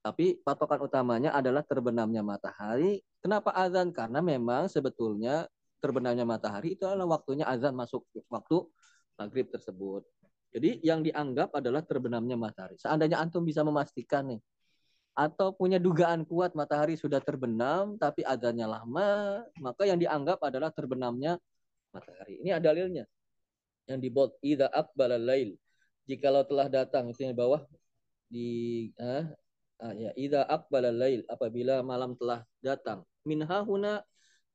Tapi 0.00 0.40
patokan 0.40 0.80
utamanya 0.80 1.36
adalah 1.36 1.60
terbenamnya 1.60 2.24
matahari. 2.24 3.04
Kenapa 3.20 3.52
azan? 3.52 3.92
Karena 3.92 4.24
memang 4.24 4.64
sebetulnya 4.66 5.44
terbenamnya 5.80 6.24
matahari 6.24 6.76
itu 6.76 6.88
adalah 6.88 7.20
waktunya 7.20 7.44
azan 7.44 7.76
masuk 7.76 8.08
waktu 8.32 8.64
maghrib 9.20 9.52
tersebut. 9.52 10.08
Jadi 10.50 10.80
yang 10.82 11.04
dianggap 11.04 11.52
adalah 11.52 11.84
terbenamnya 11.84 12.34
matahari. 12.34 12.80
Seandainya 12.80 13.20
antum 13.20 13.44
bisa 13.44 13.60
memastikan 13.60 14.34
nih, 14.34 14.40
atau 15.14 15.52
punya 15.52 15.76
dugaan 15.76 16.22
kuat 16.24 16.54
matahari 16.54 16.94
sudah 16.94 17.18
terbenam 17.20 18.00
tapi 18.00 18.24
adanya 18.24 18.64
lama, 18.64 19.42
maka 19.60 19.84
yang 19.84 19.98
dianggap 20.00 20.40
adalah 20.40 20.72
terbenamnya 20.72 21.36
matahari. 21.92 22.40
Ini 22.40 22.56
ada 22.56 22.72
dalilnya. 22.72 23.04
Yang 23.84 23.98
di 24.00 24.08
bold 24.08 24.32
idza 24.40 24.68
lail. 25.18 25.58
Jikalau 26.08 26.42
telah 26.46 26.66
datang 26.66 27.10
itu 27.10 27.22
yang 27.22 27.36
bawah 27.36 27.62
di 28.30 28.90
ah, 28.98 29.30
ya 29.96 30.10
idza 30.16 30.44
aqbala 30.44 30.92
lail 30.92 31.24
apabila 31.26 31.80
malam 31.80 32.14
telah 32.16 32.44
datang. 32.60 33.04
Min 33.24 33.44
hahuna 33.44 34.04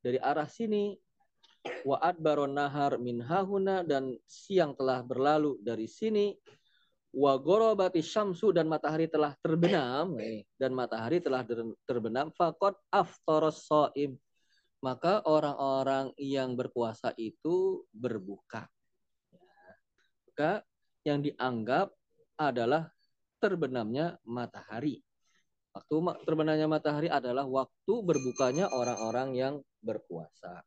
dari 0.02 0.22
arah 0.22 0.50
sini. 0.50 0.94
Wa 1.82 1.98
adbaron 1.98 2.54
nahar 2.54 3.02
min 3.02 3.26
hahuna 3.26 3.82
dan 3.82 4.14
siang 4.30 4.78
telah 4.78 5.02
berlalu 5.02 5.58
dari 5.66 5.90
sini. 5.90 6.38
Wa 7.10 7.42
gorobati 7.42 8.06
syamsu 8.06 8.54
dan 8.54 8.70
matahari 8.70 9.10
telah 9.10 9.34
terbenam. 9.42 10.14
Dan 10.62 10.78
matahari 10.78 11.18
telah 11.22 11.42
terbenam. 11.90 12.30
Fakot 12.38 12.78
aftoros 12.94 13.66
soim 13.66 14.14
maka 14.86 15.26
orang-orang 15.26 16.14
yang 16.22 16.54
berpuasa 16.54 17.10
itu 17.18 17.82
berbuka. 17.90 18.70
Maka 20.30 20.62
yang 21.02 21.26
dianggap 21.26 21.90
adalah 22.38 22.94
terbenamnya 23.42 24.18
matahari 24.26 25.05
waktu 25.76 25.96
terbenamnya 26.24 26.72
matahari 26.72 27.12
adalah 27.12 27.44
waktu 27.44 27.94
berbukanya 28.00 28.72
orang-orang 28.72 29.36
yang 29.36 29.54
berpuasa 29.84 30.64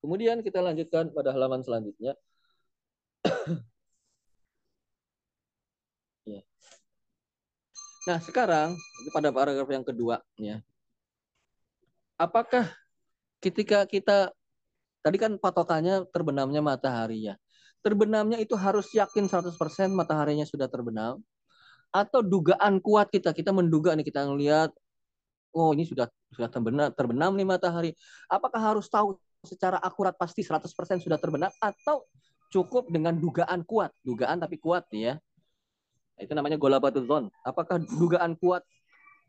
kemudian 0.00 0.40
kita 0.40 0.64
lanjutkan 0.64 1.12
pada 1.12 1.36
halaman 1.36 1.60
selanjutnya 1.60 2.16
Nah, 8.02 8.18
sekarang 8.18 8.74
pada 9.14 9.30
paragraf 9.30 9.68
yang 9.70 9.86
kedua 9.86 10.18
ya. 10.34 10.58
Apakah 12.18 12.66
ketika 13.38 13.86
kita 13.86 14.34
tadi 15.02 15.18
kan 15.18 15.38
patokannya 15.38 16.06
terbenamnya 16.10 16.62
matahari 16.62 17.30
ya. 17.30 17.34
terbenamnya 17.82 18.38
itu 18.38 18.54
harus 18.54 18.86
yakin 18.94 19.26
100% 19.26 19.58
mataharinya 19.90 20.46
sudah 20.46 20.70
terbenam 20.70 21.18
atau 21.92 22.24
dugaan 22.24 22.80
kuat 22.80 23.12
kita 23.12 23.36
kita 23.36 23.52
menduga 23.52 23.92
nih 23.92 24.08
kita 24.08 24.24
ngelihat 24.24 24.72
oh 25.52 25.76
ini 25.76 25.84
sudah 25.84 26.08
sudah 26.32 26.48
terbenam 26.48 26.88
terbenam 26.96 27.30
nih 27.36 27.46
matahari. 27.46 27.90
Apakah 28.26 28.72
harus 28.72 28.88
tahu 28.88 29.20
secara 29.44 29.76
akurat 29.78 30.16
pasti 30.16 30.40
100% 30.40 30.64
sudah 31.04 31.20
terbenam 31.20 31.52
atau 31.60 32.08
cukup 32.48 32.88
dengan 32.88 33.12
dugaan 33.12 33.60
kuat? 33.68 33.92
Dugaan 34.00 34.40
tapi 34.40 34.56
kuat 34.56 34.88
ya. 34.90 35.20
Itu 36.16 36.32
namanya 36.32 36.56
golabatul 36.56 37.04
zon 37.04 37.24
apakah 37.44 37.80
dugaan 37.84 38.36
kuat 38.40 38.64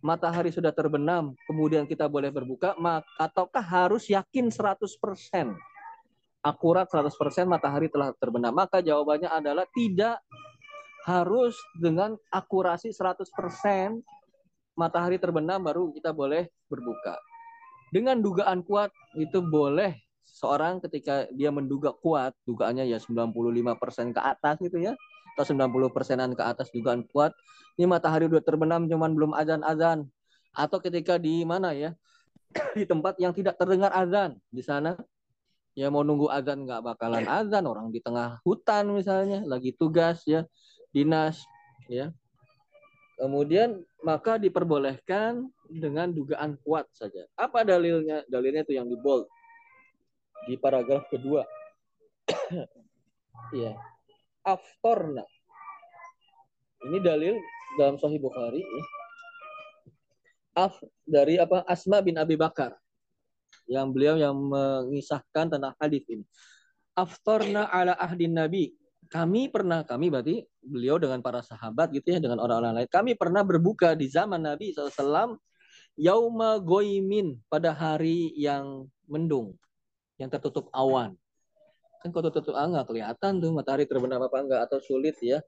matahari 0.03 0.51
sudah 0.51 0.75
terbenam 0.75 1.31
kemudian 1.47 1.87
kita 1.87 2.11
boleh 2.11 2.27
berbuka 2.27 2.75
ataukah 3.15 3.63
harus 3.63 4.11
yakin 4.11 4.51
100% 4.51 4.91
akurat 6.43 6.85
100% 6.91 7.47
matahari 7.47 7.87
telah 7.87 8.11
terbenam? 8.19 8.51
Maka 8.51 8.83
jawabannya 8.83 9.31
adalah 9.31 9.63
tidak 9.71 10.19
harus 11.03 11.55
dengan 11.75 12.15
akurasi 12.31 12.95
100% 12.95 13.27
matahari 14.73 15.19
terbenam 15.19 15.61
baru 15.61 15.91
kita 15.91 16.15
boleh 16.15 16.47
berbuka. 16.71 17.19
Dengan 17.93 18.23
dugaan 18.23 18.65
kuat 18.65 18.89
itu 19.13 19.43
boleh 19.43 19.93
seorang 20.25 20.81
ketika 20.81 21.29
dia 21.29 21.53
menduga 21.53 21.93
kuat, 21.93 22.33
dugaannya 22.49 22.89
ya 22.89 22.97
95% 22.97 24.17
ke 24.17 24.21
atas 24.23 24.55
gitu 24.63 24.81
ya, 24.81 24.97
atau 25.37 25.45
90 25.45 25.93
persenan 25.93 26.33
ke 26.33 26.41
atas 26.41 26.73
dugaan 26.73 27.05
kuat, 27.05 27.37
ini 27.77 27.85
matahari 27.85 28.25
udah 28.25 28.41
terbenam 28.41 28.89
cuman 28.89 29.13
belum 29.13 29.31
azan-azan. 29.37 30.09
Atau 30.57 30.81
ketika 30.81 31.21
di 31.21 31.45
mana 31.45 31.77
ya, 31.77 31.93
di 32.77 32.85
tempat 32.85 33.17
yang 33.21 33.33
tidak 33.33 33.57
terdengar 33.57 33.93
azan 33.93 34.37
di 34.49 34.61
sana 34.61 34.97
ya 35.73 35.89
mau 35.89 36.05
nunggu 36.05 36.29
azan 36.29 36.69
nggak 36.69 36.85
bakalan 36.85 37.25
azan 37.25 37.65
orang 37.65 37.89
di 37.89 37.97
tengah 37.97 38.37
hutan 38.45 38.93
misalnya 38.93 39.41
lagi 39.45 39.73
tugas 39.73 40.21
ya 40.29 40.45
dinas 40.93 41.43
ya. 41.91 42.13
Kemudian 43.17 43.81
maka 44.01 44.41
diperbolehkan 44.41 45.47
dengan 45.69 46.09
dugaan 46.09 46.57
kuat 46.65 46.89
saja. 46.93 47.25
Apa 47.37 47.61
dalilnya? 47.61 48.25
Dalilnya 48.25 48.65
itu 48.65 48.73
yang 48.77 48.89
di 48.89 48.97
bold 48.97 49.27
di 50.47 50.55
paragraf 50.55 51.09
kedua. 51.11 51.43
Ya 53.53 53.75
aftorna. 54.43 55.23
Ini 56.83 56.99
dalil 56.99 57.39
dalam 57.79 57.95
Sahih 57.95 58.19
Bukhari 58.19 58.59
ya. 58.59 58.83
af 60.53 60.75
dari 61.07 61.39
apa? 61.39 61.63
Asma 61.65 62.03
bin 62.03 62.19
Abi 62.19 62.35
Bakar. 62.35 62.75
Yang 63.65 63.87
beliau 63.95 64.15
yang 64.19 64.35
mengisahkan 64.35 65.55
tentang 65.55 65.73
hadis 65.79 66.03
ini. 66.11 66.27
Aftorna 66.93 67.71
ala 67.71 67.95
ahdin 67.97 68.35
Nabi. 68.35 68.75
Kami 69.13 69.45
pernah, 69.45 69.85
kami 69.85 70.09
berarti 70.09 70.41
beliau 70.57 70.97
dengan 70.97 71.21
para 71.21 71.45
sahabat 71.45 71.93
gitu 71.93 72.17
ya, 72.17 72.17
dengan 72.17 72.41
orang-orang 72.41 72.81
lain. 72.81 72.89
Kami 72.89 73.13
pernah 73.13 73.45
berbuka 73.45 73.93
di 73.93 74.09
zaman 74.09 74.41
Nabi 74.41 74.73
SAW 74.73 75.37
yauma 75.93 76.57
goimin 76.57 77.37
pada 77.45 77.69
hari 77.69 78.33
yang 78.33 78.89
mendung, 79.05 79.53
yang 80.17 80.33
tertutup 80.33 80.65
awan. 80.73 81.13
Kan 82.01 82.09
kalau 82.09 82.33
tertutup 82.33 82.57
awan 82.57 82.73
nggak 82.73 82.89
kelihatan 82.89 83.31
tuh 83.37 83.53
matahari 83.53 83.85
terbenam 83.85 84.17
apa 84.25 84.37
enggak 84.41 84.61
atau 84.65 84.81
sulit 84.81 85.13
ya. 85.21 85.45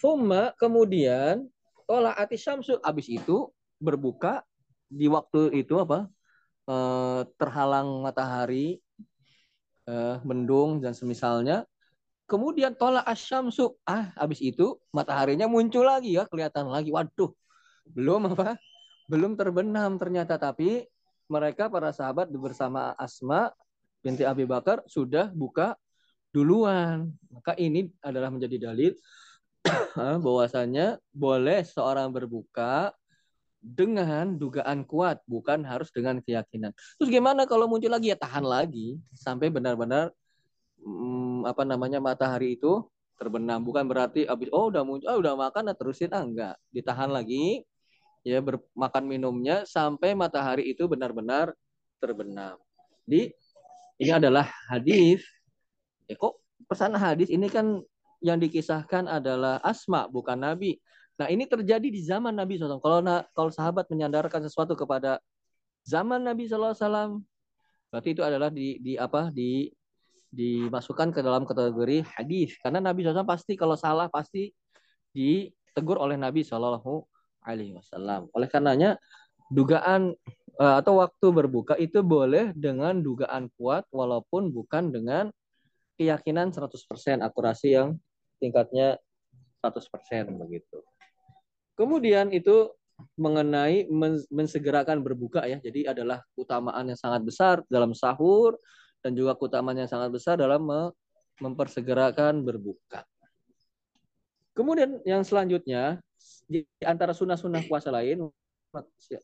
Fuma 0.00 0.56
kemudian 0.56 1.44
tolak 1.84 2.16
ati 2.16 2.40
syamsu 2.40 2.80
abis 2.80 3.06
itu 3.12 3.52
berbuka 3.78 4.42
di 4.88 5.06
waktu 5.06 5.54
itu 5.60 5.76
apa 5.76 6.08
eh, 6.66 7.20
terhalang 7.36 8.00
matahari, 8.00 8.80
eh, 9.86 10.16
mendung 10.24 10.80
dan 10.80 10.96
semisalnya. 10.96 11.68
Kemudian 12.24 12.72
tolak 12.72 13.04
asyamsu. 13.04 13.76
Ah, 13.84 14.12
habis 14.16 14.40
itu 14.40 14.80
mataharinya 14.90 15.44
muncul 15.44 15.84
lagi 15.84 16.16
ya, 16.16 16.24
kelihatan 16.24 16.72
lagi. 16.72 16.88
Waduh, 16.88 17.32
belum 17.92 18.32
apa? 18.32 18.56
Belum 19.06 19.36
terbenam 19.36 20.00
ternyata. 20.00 20.40
Tapi 20.40 20.88
mereka 21.28 21.68
para 21.68 21.92
sahabat 21.92 22.32
bersama 22.32 22.96
Asma 22.96 23.52
binti 24.00 24.24
Abi 24.24 24.48
Bakar 24.48 24.80
sudah 24.88 25.28
buka 25.32 25.76
duluan. 26.32 27.12
Maka 27.28 27.52
ini 27.60 27.92
adalah 28.00 28.32
menjadi 28.32 28.72
dalil 28.72 28.92
bahwasanya 30.24 30.96
boleh 31.12 31.60
seorang 31.64 32.08
berbuka 32.08 32.92
dengan 33.64 34.36
dugaan 34.36 34.84
kuat, 34.84 35.24
bukan 35.24 35.64
harus 35.64 35.88
dengan 35.88 36.20
keyakinan. 36.20 36.76
Terus 37.00 37.08
gimana 37.08 37.48
kalau 37.48 37.64
muncul 37.64 37.88
lagi 37.88 38.12
ya 38.12 38.18
tahan 38.20 38.44
lagi 38.44 39.00
sampai 39.16 39.48
benar-benar 39.48 40.12
hmm, 40.84 41.48
apa 41.48 41.62
namanya 41.64 41.98
matahari 41.98 42.60
itu 42.60 42.84
terbenam. 43.16 43.62
Bukan 43.64 43.88
berarti 43.88 44.28
habis 44.28 44.52
oh 44.52 44.68
udah 44.68 44.82
muncul, 44.84 45.08
oh 45.08 45.18
udah 45.18 45.34
makan 45.34 45.72
nah 45.72 45.76
terusin 45.76 46.12
ah 46.12 46.22
enggak. 46.22 46.54
Ditahan 46.70 47.10
lagi 47.10 47.64
ya 48.24 48.40
bermakan 48.40 49.04
minumnya 49.04 49.64
sampai 49.68 50.16
matahari 50.16 50.68
itu 50.70 50.84
benar-benar 50.84 51.52
terbenam. 52.00 52.60
Di 53.04 53.32
ini 54.00 54.10
adalah 54.12 54.48
hadis. 54.68 55.24
Ya 56.04 56.16
kok 56.20 56.40
pesan 56.68 56.96
hadis 56.96 57.32
ini 57.32 57.48
kan 57.48 57.80
yang 58.24 58.40
dikisahkan 58.40 59.08
adalah 59.08 59.60
Asma 59.60 60.08
bukan 60.08 60.40
Nabi. 60.40 60.80
Nah 61.14 61.30
ini 61.30 61.46
terjadi 61.46 61.84
di 61.84 62.00
zaman 62.02 62.34
Nabi 62.34 62.58
SAW. 62.58 62.82
Kalau 62.82 63.00
kalau 63.36 63.50
sahabat 63.52 63.86
menyandarkan 63.92 64.42
sesuatu 64.42 64.74
kepada 64.74 65.22
zaman 65.86 66.24
Nabi 66.24 66.48
SAW, 66.48 67.22
berarti 67.92 68.08
itu 68.16 68.22
adalah 68.24 68.50
di, 68.50 68.82
di 68.82 68.98
apa 68.98 69.30
di 69.30 69.70
dimasukkan 70.34 71.14
ke 71.14 71.20
dalam 71.22 71.46
kategori 71.46 72.02
hadis. 72.18 72.58
Karena 72.58 72.82
Nabi 72.82 73.06
SAW 73.06 73.22
pasti 73.22 73.54
kalau 73.54 73.78
salah 73.78 74.10
pasti 74.10 74.50
ditegur 75.14 76.02
oleh 76.02 76.18
Nabi 76.18 76.42
Shallallahu 76.42 77.06
Alaihi 77.46 77.78
Wasallam. 77.78 78.26
Oleh 78.34 78.50
karenanya 78.50 78.98
dugaan 79.48 80.12
eh, 80.58 80.74
atau 80.82 80.98
waktu 80.98 81.26
berbuka 81.30 81.78
itu 81.78 82.02
boleh 82.02 82.50
dengan 82.58 82.98
dugaan 82.98 83.46
kuat 83.54 83.86
walaupun 83.94 84.50
bukan 84.50 84.90
dengan 84.90 85.30
keyakinan 85.94 86.50
100% 86.50 87.22
akurasi 87.22 87.78
yang 87.78 87.94
tingkatnya 88.42 88.98
100% 89.62 90.34
begitu. 90.34 90.82
Kemudian 91.78 92.34
itu 92.34 92.74
mengenai 93.18 93.90
mensegerakan 94.30 95.02
berbuka 95.02 95.42
ya. 95.46 95.58
Jadi 95.58 95.86
adalah 95.86 96.22
keutamaan 96.34 96.90
yang 96.90 96.98
sangat 96.98 97.22
besar 97.26 97.56
dalam 97.66 97.90
sahur 97.94 98.58
dan 99.04 99.12
juga 99.12 99.36
keutamaan 99.36 99.76
yang 99.76 99.90
sangat 99.90 100.08
besar 100.08 100.40
dalam 100.40 100.64
mempersegerakan 101.36 102.40
berbuka. 102.40 103.04
Kemudian 104.56 105.04
yang 105.04 105.20
selanjutnya 105.20 106.00
di 106.48 106.64
antara 106.80 107.12
sunnah-sunnah 107.12 107.68
puasa 107.68 107.92
lain 107.92 108.24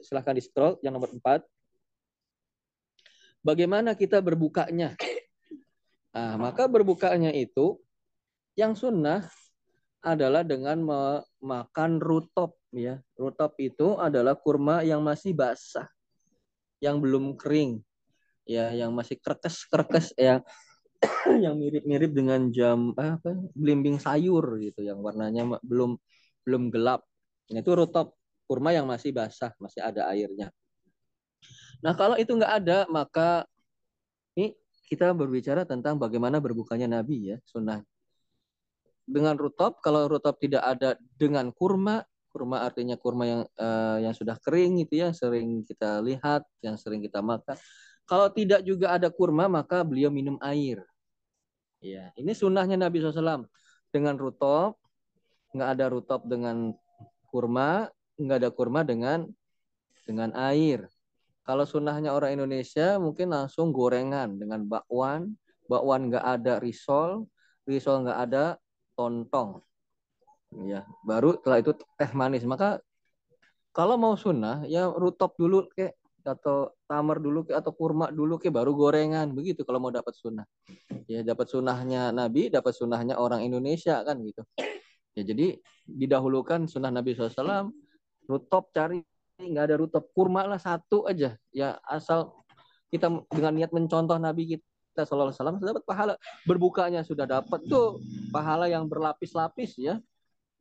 silahkan 0.05 0.37
di 0.37 0.43
scroll 0.45 0.77
yang 0.85 0.95
nomor 0.95 1.11
4 1.11 1.43
bagaimana 3.43 3.99
kita 3.99 4.23
berbukanya 4.23 4.95
nah, 6.15 6.39
maka 6.39 6.71
berbukanya 6.71 7.35
itu 7.35 7.83
yang 8.55 8.79
sunnah 8.79 9.27
adalah 10.01 10.41
dengan 10.45 10.81
memakan 10.81 12.01
rutop 12.01 12.57
ya. 12.73 12.99
Rutop 13.17 13.57
itu 13.61 14.01
adalah 14.01 14.37
kurma 14.37 14.81
yang 14.81 15.05
masih 15.05 15.37
basah, 15.37 15.87
yang 16.81 16.99
belum 16.99 17.37
kering, 17.37 17.85
ya, 18.47 18.73
yang 18.75 18.93
masih 18.95 19.17
kerkes-kerkes 19.21 20.17
ya, 20.17 20.41
yang 21.45 21.57
mirip-mirip 21.61 22.11
dengan 22.13 22.53
jam 22.53 22.93
apa 22.97 23.37
belimbing 23.57 23.97
sayur 24.01 24.45
gitu, 24.61 24.85
yang 24.85 25.01
warnanya 25.01 25.61
belum 25.65 25.97
belum 26.45 26.63
gelap. 26.73 27.05
Nah, 27.51 27.61
itu 27.61 27.73
rutop 27.75 28.17
kurma 28.47 28.75
yang 28.75 28.87
masih 28.89 29.15
basah, 29.15 29.55
masih 29.63 29.81
ada 29.85 30.11
airnya. 30.11 30.51
Nah 31.81 31.93
kalau 31.97 32.17
itu 32.21 32.33
nggak 32.37 32.53
ada 32.65 32.79
maka 32.93 33.49
ini 34.37 34.53
kita 34.89 35.17
berbicara 35.17 35.65
tentang 35.65 35.97
bagaimana 35.97 36.37
berbukanya 36.43 37.01
Nabi 37.01 37.35
ya 37.35 37.37
sunnah 37.49 37.81
dengan 39.09 39.35
rutop 39.35 39.81
kalau 39.81 40.07
rutop 40.07 40.37
tidak 40.39 40.61
ada 40.63 40.95
dengan 41.17 41.51
kurma 41.51 42.05
kurma 42.31 42.63
artinya 42.63 42.95
kurma 42.95 43.25
yang 43.27 43.43
uh, 43.59 43.99
yang 43.99 44.15
sudah 44.15 44.39
kering 44.39 44.79
itu 44.87 45.03
ya 45.03 45.11
sering 45.11 45.67
kita 45.67 45.99
lihat 46.05 46.47
yang 46.63 46.79
sering 46.79 47.03
kita 47.03 47.19
makan 47.25 47.59
kalau 48.11 48.27
tidak 48.35 48.67
juga 48.67 48.99
ada 48.99 49.07
kurma 49.07 49.47
maka 49.47 49.87
beliau 49.87 50.11
minum 50.11 50.35
air 50.43 50.83
ya 51.79 52.11
ini 52.19 52.35
sunnahnya 52.35 52.75
Nabi 52.75 52.99
SAW 52.99 53.47
dengan 53.95 54.19
rutop 54.19 54.75
nggak 55.55 55.69
ada 55.79 55.87
rutop 55.87 56.27
dengan 56.27 56.75
kurma 57.31 57.87
nggak 58.19 58.39
ada 58.43 58.51
kurma 58.51 58.83
dengan 58.83 59.31
dengan 60.03 60.35
air 60.35 60.91
kalau 61.47 61.63
sunnahnya 61.63 62.11
orang 62.11 62.35
Indonesia 62.35 62.99
mungkin 62.99 63.31
langsung 63.31 63.71
gorengan 63.71 64.35
dengan 64.35 64.67
bakwan 64.67 65.39
bakwan 65.71 66.11
nggak 66.11 66.27
ada 66.27 66.59
risol 66.59 67.31
risol 67.71 68.03
nggak 68.03 68.19
ada 68.27 68.45
tontong. 68.99 69.63
Ya, 70.67 70.83
baru 71.07 71.39
setelah 71.39 71.59
itu 71.63 71.73
teh 71.97 72.11
manis. 72.13 72.45
Maka 72.45 72.83
kalau 73.71 73.95
mau 73.95 74.19
sunnah 74.19 74.67
ya 74.67 74.91
rutop 74.91 75.39
dulu 75.39 75.71
kayak 75.73 75.95
atau 76.25 76.73
tamar 76.85 77.19
dulu 77.19 77.49
ke 77.49 77.53
atau 77.57 77.73
kurma 77.73 78.13
dulu 78.13 78.37
ke 78.37 78.53
baru 78.53 78.73
gorengan. 78.77 79.33
Begitu 79.33 79.65
kalau 79.65 79.81
mau 79.81 79.93
dapat 79.93 80.13
sunnah. 80.17 80.47
Ya 81.09 81.25
dapat 81.25 81.49
sunnahnya 81.49 82.13
Nabi 82.15 82.53
dapat 82.53 82.73
sunnahnya 82.77 83.17
orang 83.17 83.45
Indonesia 83.45 84.01
kan 84.05 84.21
gitu. 84.23 84.43
Ya 85.17 85.23
jadi 85.27 85.59
didahulukan 85.85 86.71
sunnah 86.71 86.93
Nabi 86.93 87.17
SAW 87.17 87.73
rutop 88.31 88.71
cari 88.71 89.03
nggak 89.41 89.65
ada 89.73 89.77
rutop 89.81 90.13
kurma 90.13 90.47
lah 90.47 90.61
satu 90.61 91.09
aja. 91.09 91.35
Ya 91.51 91.81
asal 91.89 92.31
kita 92.93 93.11
dengan 93.33 93.57
niat 93.57 93.73
mencontoh 93.73 94.19
Nabi 94.21 94.59
kita 94.59 95.07
Alaihi 95.07 95.35
Wasallam 95.35 95.59
dapat 95.63 95.85
pahala. 95.87 96.15
Berbukanya 96.45 97.01
sudah 97.03 97.25
dapat 97.25 97.65
tuh 97.67 98.03
pahala 98.31 98.69
yang 98.69 98.87
berlapis-lapis 98.87 99.81
ya. 99.81 99.97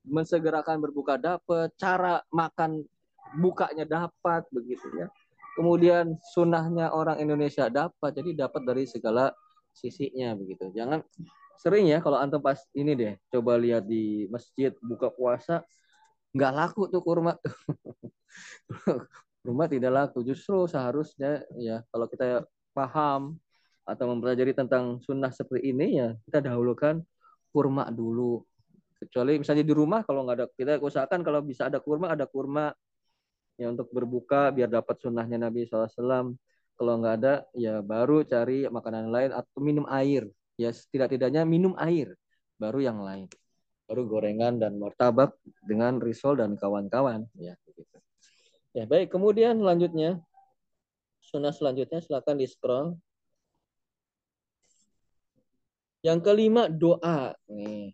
Mensegerakan 0.08 0.80
berbuka 0.80 1.20
dapat 1.20 1.76
cara 1.76 2.24
makan 2.32 2.88
bukanya 3.36 3.86
dapat 3.86 4.48
begitu 4.50 4.90
ya 4.98 5.06
kemudian 5.60 6.16
sunnahnya 6.32 6.96
orang 6.96 7.20
Indonesia 7.20 7.68
dapat 7.68 8.16
jadi 8.16 8.48
dapat 8.48 8.64
dari 8.64 8.88
segala 8.88 9.36
sisinya 9.76 10.32
begitu. 10.40 10.72
Jangan 10.72 11.04
sering 11.60 11.92
ya 11.92 12.00
kalau 12.00 12.16
antum 12.16 12.40
pas 12.40 12.56
ini 12.72 12.96
deh 12.96 13.14
coba 13.28 13.60
lihat 13.60 13.84
di 13.84 14.32
masjid 14.32 14.72
buka 14.80 15.12
puasa 15.12 15.68
nggak 16.32 16.52
laku 16.56 16.88
tuh 16.88 17.04
kurma 17.04 17.36
kurma 19.44 19.68
tidak 19.68 19.92
laku 19.92 20.24
justru 20.24 20.64
seharusnya 20.72 21.44
ya 21.60 21.84
kalau 21.92 22.08
kita 22.08 22.48
paham 22.72 23.36
atau 23.84 24.06
mempelajari 24.08 24.56
tentang 24.56 25.04
sunnah 25.04 25.36
seperti 25.36 25.76
ini 25.76 26.00
ya 26.00 26.16
kita 26.24 26.40
dahulukan 26.40 27.04
kurma 27.52 27.92
dulu. 27.92 28.48
Kecuali 29.00 29.40
misalnya 29.40 29.64
di 29.64 29.76
rumah 29.76 30.04
kalau 30.08 30.24
nggak 30.24 30.38
ada 30.40 30.46
kita 30.56 30.80
usahakan 30.80 31.20
kalau 31.28 31.44
bisa 31.44 31.68
ada 31.68 31.84
kurma 31.84 32.16
ada 32.16 32.24
kurma 32.24 32.72
ya 33.60 33.68
untuk 33.68 33.92
berbuka 33.92 34.56
biar 34.56 34.72
dapat 34.72 34.96
sunnahnya 35.04 35.36
Nabi 35.36 35.68
SAW 35.68 36.32
kalau 36.80 36.94
nggak 37.04 37.16
ada 37.20 37.34
ya 37.52 37.84
baru 37.84 38.24
cari 38.24 38.64
makanan 38.72 39.12
lain 39.12 39.36
atau 39.36 39.60
minum 39.60 39.84
air. 39.92 40.32
Ya 40.56 40.72
setidak-tidaknya 40.72 41.44
minum 41.44 41.76
air 41.76 42.16
baru 42.56 42.80
yang 42.80 43.04
lain. 43.04 43.28
Baru 43.84 44.08
gorengan 44.08 44.64
dan 44.64 44.80
martabak 44.80 45.36
dengan 45.68 46.00
risol 46.00 46.40
dan 46.40 46.56
kawan-kawan. 46.56 47.28
Ya 47.36 47.60
begitu. 47.68 48.00
Ya 48.72 48.88
baik. 48.88 49.12
Kemudian 49.12 49.60
selanjutnya 49.60 50.24
sunnah 51.20 51.52
selanjutnya 51.52 52.00
silakan 52.00 52.40
di 52.40 52.48
scroll. 52.48 52.96
Yang 56.00 56.20
kelima 56.24 56.72
doa. 56.72 57.36
Nih. 57.52 57.92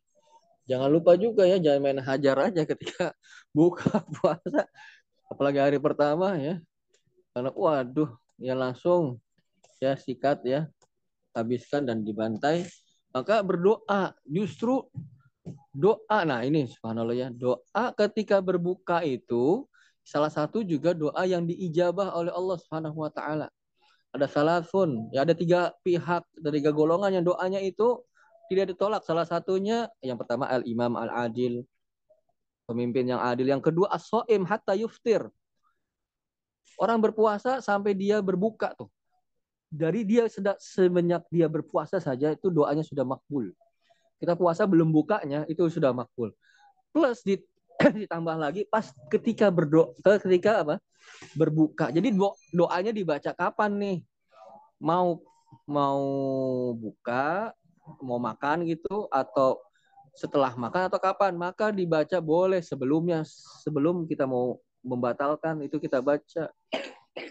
Jangan 0.65 0.89
lupa 0.93 1.13
juga 1.17 1.45
ya 1.45 1.57
jangan 1.57 1.81
main 1.81 2.01
hajar 2.01 2.37
aja 2.53 2.65
ketika 2.65 3.17
buka 3.57 4.01
puasa 4.13 4.69
apalagi 5.29 5.59
hari 5.61 5.77
pertama 5.81 6.37
ya. 6.37 6.61
Karena 7.35 7.51
waduh 7.51 8.09
ya 8.39 8.55
langsung 8.55 9.19
ya 9.83 9.99
sikat 9.99 10.45
ya 10.47 10.71
habiskan 11.35 11.83
dan 11.83 12.01
dibantai. 12.01 12.63
Maka 13.11 13.39
berdoa 13.43 14.11
justru 14.27 14.83
doa 15.75 16.23
nah 16.25 16.41
ini 16.41 16.65
subhanallah 16.65 17.15
ya 17.15 17.27
doa 17.29 17.85
ketika 17.93 18.41
berbuka 18.41 19.05
itu 19.05 19.67
salah 20.05 20.31
satu 20.31 20.61
juga 20.65 20.95
doa 20.95 21.25
yang 21.25 21.45
diijabah 21.45 22.13
oleh 22.15 22.31
Allah 22.31 22.57
Subhanahu 22.61 22.97
wa 23.03 23.11
taala. 23.11 23.47
Ada 24.15 24.31
salafun 24.31 25.11
ya 25.11 25.27
ada 25.27 25.35
tiga 25.35 25.75
pihak 25.83 26.23
dari 26.39 26.63
tiga 26.63 26.71
golongan 26.71 27.19
yang 27.19 27.25
doanya 27.27 27.59
itu 27.59 27.99
tidak 28.47 28.77
ditolak. 28.77 29.01
Salah 29.03 29.25
satunya 29.25 29.89
yang 29.99 30.15
pertama 30.15 30.47
al-imam 30.47 30.93
al-adil, 30.95 31.65
pemimpin 32.65 33.05
yang 33.07 33.21
adil. 33.21 33.47
Yang 33.47 33.71
kedua 33.71 33.87
as-soim 33.93 34.43
hatta 34.43 34.73
yuftir. 34.75 35.25
Orang 36.75 36.99
berpuasa 36.99 37.63
sampai 37.63 37.95
dia 37.95 38.19
berbuka 38.19 38.75
tuh. 38.75 38.91
Dari 39.71 40.03
dia 40.03 40.27
sedang 40.27 40.59
semenjak 40.59 41.23
dia 41.31 41.47
berpuasa 41.47 42.03
saja 42.03 42.35
itu 42.35 42.51
doanya 42.51 42.83
sudah 42.83 43.07
makbul. 43.07 43.53
Kita 44.19 44.35
puasa 44.35 44.67
belum 44.67 44.91
bukanya 44.91 45.47
itu 45.47 45.63
sudah 45.71 45.95
makbul. 45.95 46.35
Plus 46.91 47.23
di, 47.23 47.39
ditambah 48.03 48.35
lagi 48.35 48.67
pas 48.67 48.91
ketika 49.07 49.47
berdoa 49.47 49.95
ketika 50.19 50.67
apa? 50.67 50.75
berbuka. 51.37 51.93
Jadi 51.93 52.11
do, 52.17 52.33
doanya 52.49 52.89
dibaca 52.89 53.31
kapan 53.31 53.71
nih? 53.77 53.97
Mau 54.81 55.21
mau 55.69 56.01
buka 56.75 57.53
mau 58.01 58.17
makan 58.17 58.65
gitu 58.65 59.05
atau 59.13 59.61
setelah 60.15 60.55
makan 60.55 60.87
atau 60.87 60.97
kapan 60.97 61.35
maka 61.35 61.69
dibaca 61.69 62.17
boleh. 62.23 62.63
Sebelumnya 62.63 63.27
sebelum 63.61 64.07
kita 64.07 64.23
mau 64.23 64.57
membatalkan 64.81 65.59
itu 65.67 65.77
kita 65.77 65.99
baca. 65.99 66.49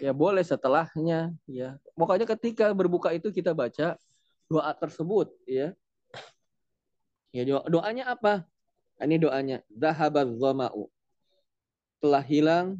Ya 0.01 0.11
boleh 0.13 0.45
setelahnya 0.45 1.33
ya. 1.49 1.77
Pokoknya 1.97 2.29
ketika 2.37 2.69
berbuka 2.73 3.13
itu 3.13 3.33
kita 3.33 3.53
baca 3.57 3.97
doa 4.45 4.71
tersebut 4.77 5.33
ya. 5.49 5.73
Ya 7.33 7.43
doa, 7.43 7.65
doanya 7.67 8.13
apa? 8.13 8.45
Ini 9.01 9.17
doanya. 9.19 9.57
Zahabat 9.73 10.29
zama'u 10.37 10.87
telah 11.99 12.21
hilang 12.21 12.77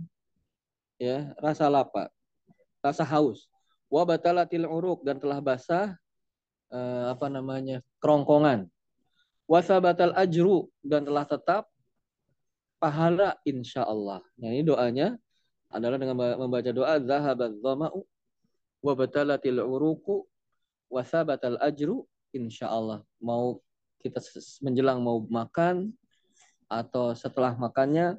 ya 1.01 1.33
rasa 1.41 1.65
lapar 1.65 2.13
rasa 2.85 3.01
haus. 3.01 3.49
Wa 3.89 4.05
batalatil 4.05 4.69
uruk 4.69 5.01
dan 5.01 5.17
telah 5.17 5.41
basah 5.41 5.97
uh, 6.69 7.13
apa 7.13 7.29
namanya 7.29 7.81
kerongkongan 8.01 8.69
wasabatal 9.45 10.13
ajru 10.17 10.69
dan 10.81 11.05
telah 11.05 11.25
tetap 11.25 11.63
pahala 12.81 13.37
insya 13.45 13.85
Allah. 13.85 14.21
Nah, 14.37 14.49
ini 14.51 14.65
doanya 14.65 15.17
adalah 15.69 15.97
dengan 15.97 16.17
membaca 16.17 16.69
doa 16.69 17.01
zahabat 17.01 17.51
dhama'u 17.61 18.05
wa 18.85 18.93
batalatil 18.93 19.61
uruku 19.61 20.25
wasabatal 20.89 21.57
ajru 21.61 22.05
insya 22.35 22.69
Allah. 22.69 23.01
Mau 23.17 23.61
kita 24.01 24.21
menjelang 24.61 25.01
mau 25.01 25.25
makan 25.25 25.89
atau 26.69 27.13
setelah 27.17 27.57
makannya 27.57 28.17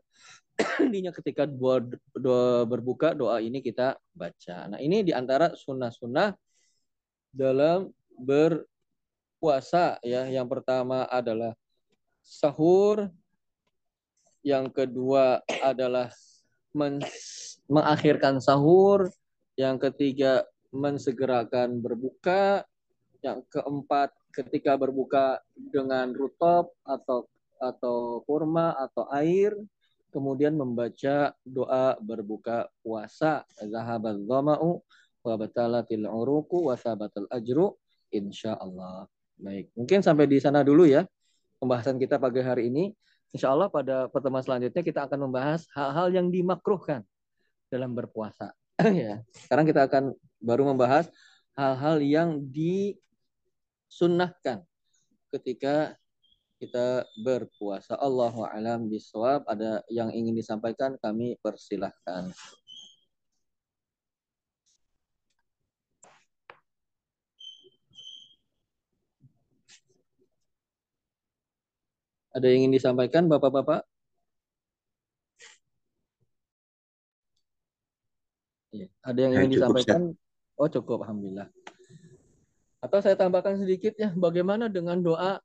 intinya 0.87 1.13
ketika 1.13 1.45
doa, 1.45 1.85
doa 2.17 2.65
berbuka 2.65 3.13
doa 3.13 3.39
ini 3.39 3.61
kita 3.61 3.95
baca. 4.17 4.57
Nah 4.73 4.81
ini 4.81 5.05
di 5.05 5.13
antara 5.13 5.53
sunnah-sunnah 5.53 6.33
dalam 7.31 7.93
berpuasa 9.47 10.03
ya. 10.03 10.27
Yang 10.27 10.59
pertama 10.59 11.07
adalah 11.07 11.55
sahur, 12.27 13.07
yang 14.43 14.67
kedua 14.75 15.39
adalah 15.63 16.11
men 16.75 16.99
mengakhirkan 17.71 18.43
sahur, 18.43 19.07
yang 19.55 19.79
ketiga 19.79 20.43
mensegerakan 20.75 21.79
berbuka, 21.79 22.67
yang 23.23 23.47
keempat 23.47 24.11
ketika 24.35 24.75
berbuka 24.75 25.39
dengan 25.55 26.11
rutop 26.11 26.75
atau 26.83 27.31
atau 27.63 28.27
kurma 28.27 28.75
atau 28.83 29.07
air, 29.15 29.55
kemudian 30.11 30.59
membaca 30.59 31.31
doa 31.47 31.95
berbuka 32.03 32.67
puasa. 32.83 33.47
Zahabat 33.63 34.27
dhama'u 34.27 34.83
wa 35.23 35.35
batalatil 35.39 36.03
uruku 36.11 36.67
wa 36.67 36.75
sabatal 36.75 37.31
ajru 37.31 37.79
insya 38.11 38.59
Allah. 38.59 39.07
Baik, 39.37 39.69
mungkin 39.77 40.01
sampai 40.01 40.25
di 40.25 40.41
sana 40.41 40.65
dulu 40.65 40.89
ya 40.89 41.05
pembahasan 41.61 42.01
kita 42.01 42.17
pagi 42.21 42.41
hari 42.41 42.73
ini. 42.73 42.97
Insya 43.35 43.51
Allah 43.53 43.69
pada 43.69 44.09
pertemuan 44.09 44.41
selanjutnya 44.41 44.81
kita 44.81 45.05
akan 45.05 45.29
membahas 45.29 45.69
hal-hal 45.77 46.09
yang 46.15 46.31
dimakruhkan 46.33 47.05
dalam 47.69 47.93
berpuasa. 47.93 48.57
ya, 48.81 49.21
sekarang 49.45 49.69
kita 49.69 49.85
akan 49.91 50.15
baru 50.41 50.65
membahas 50.73 51.13
hal-hal 51.53 52.01
yang 52.01 52.41
disunnahkan 52.49 54.65
ketika 55.37 56.01
kita 56.57 57.05
berpuasa. 57.21 57.93
Allahu 58.01 58.49
a'lam 58.49 58.89
bisawab. 58.89 59.45
Ada 59.45 59.85
yang 59.93 60.09
ingin 60.17 60.33
disampaikan 60.33 60.97
kami 60.97 61.37
persilahkan. 61.45 62.33
Ada 72.37 72.53
yang 72.53 72.69
ingin 72.69 72.77
disampaikan 72.77 73.25
Bapak-bapak? 73.33 73.81
Ya, 78.77 78.93
ada 79.01 79.19
yang 79.25 79.33
ya, 79.33 79.39
ingin 79.41 79.53
disampaikan? 79.57 80.01
Ya. 80.13 80.61
Oh 80.61 80.69
cukup, 80.69 81.09
Alhamdulillah. 81.09 81.49
Atau 82.85 83.01
saya 83.01 83.17
tambahkan 83.17 83.57
sedikit 83.57 83.97
ya, 83.97 84.13
bagaimana 84.13 84.69
dengan 84.69 85.01
doa 85.01 85.41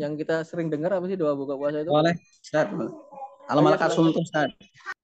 yang 0.00 0.16
kita 0.16 0.40
sering 0.48 0.72
dengar 0.72 0.96
apa 0.96 1.04
sih 1.12 1.20
doa 1.20 1.36
buka 1.36 1.60
puasa 1.60 1.84
itu? 1.84 1.92
Boleh, 1.92 2.16
Ustaz. 2.40 2.72
Itu 2.72 4.20
Ustaz. 4.24 4.48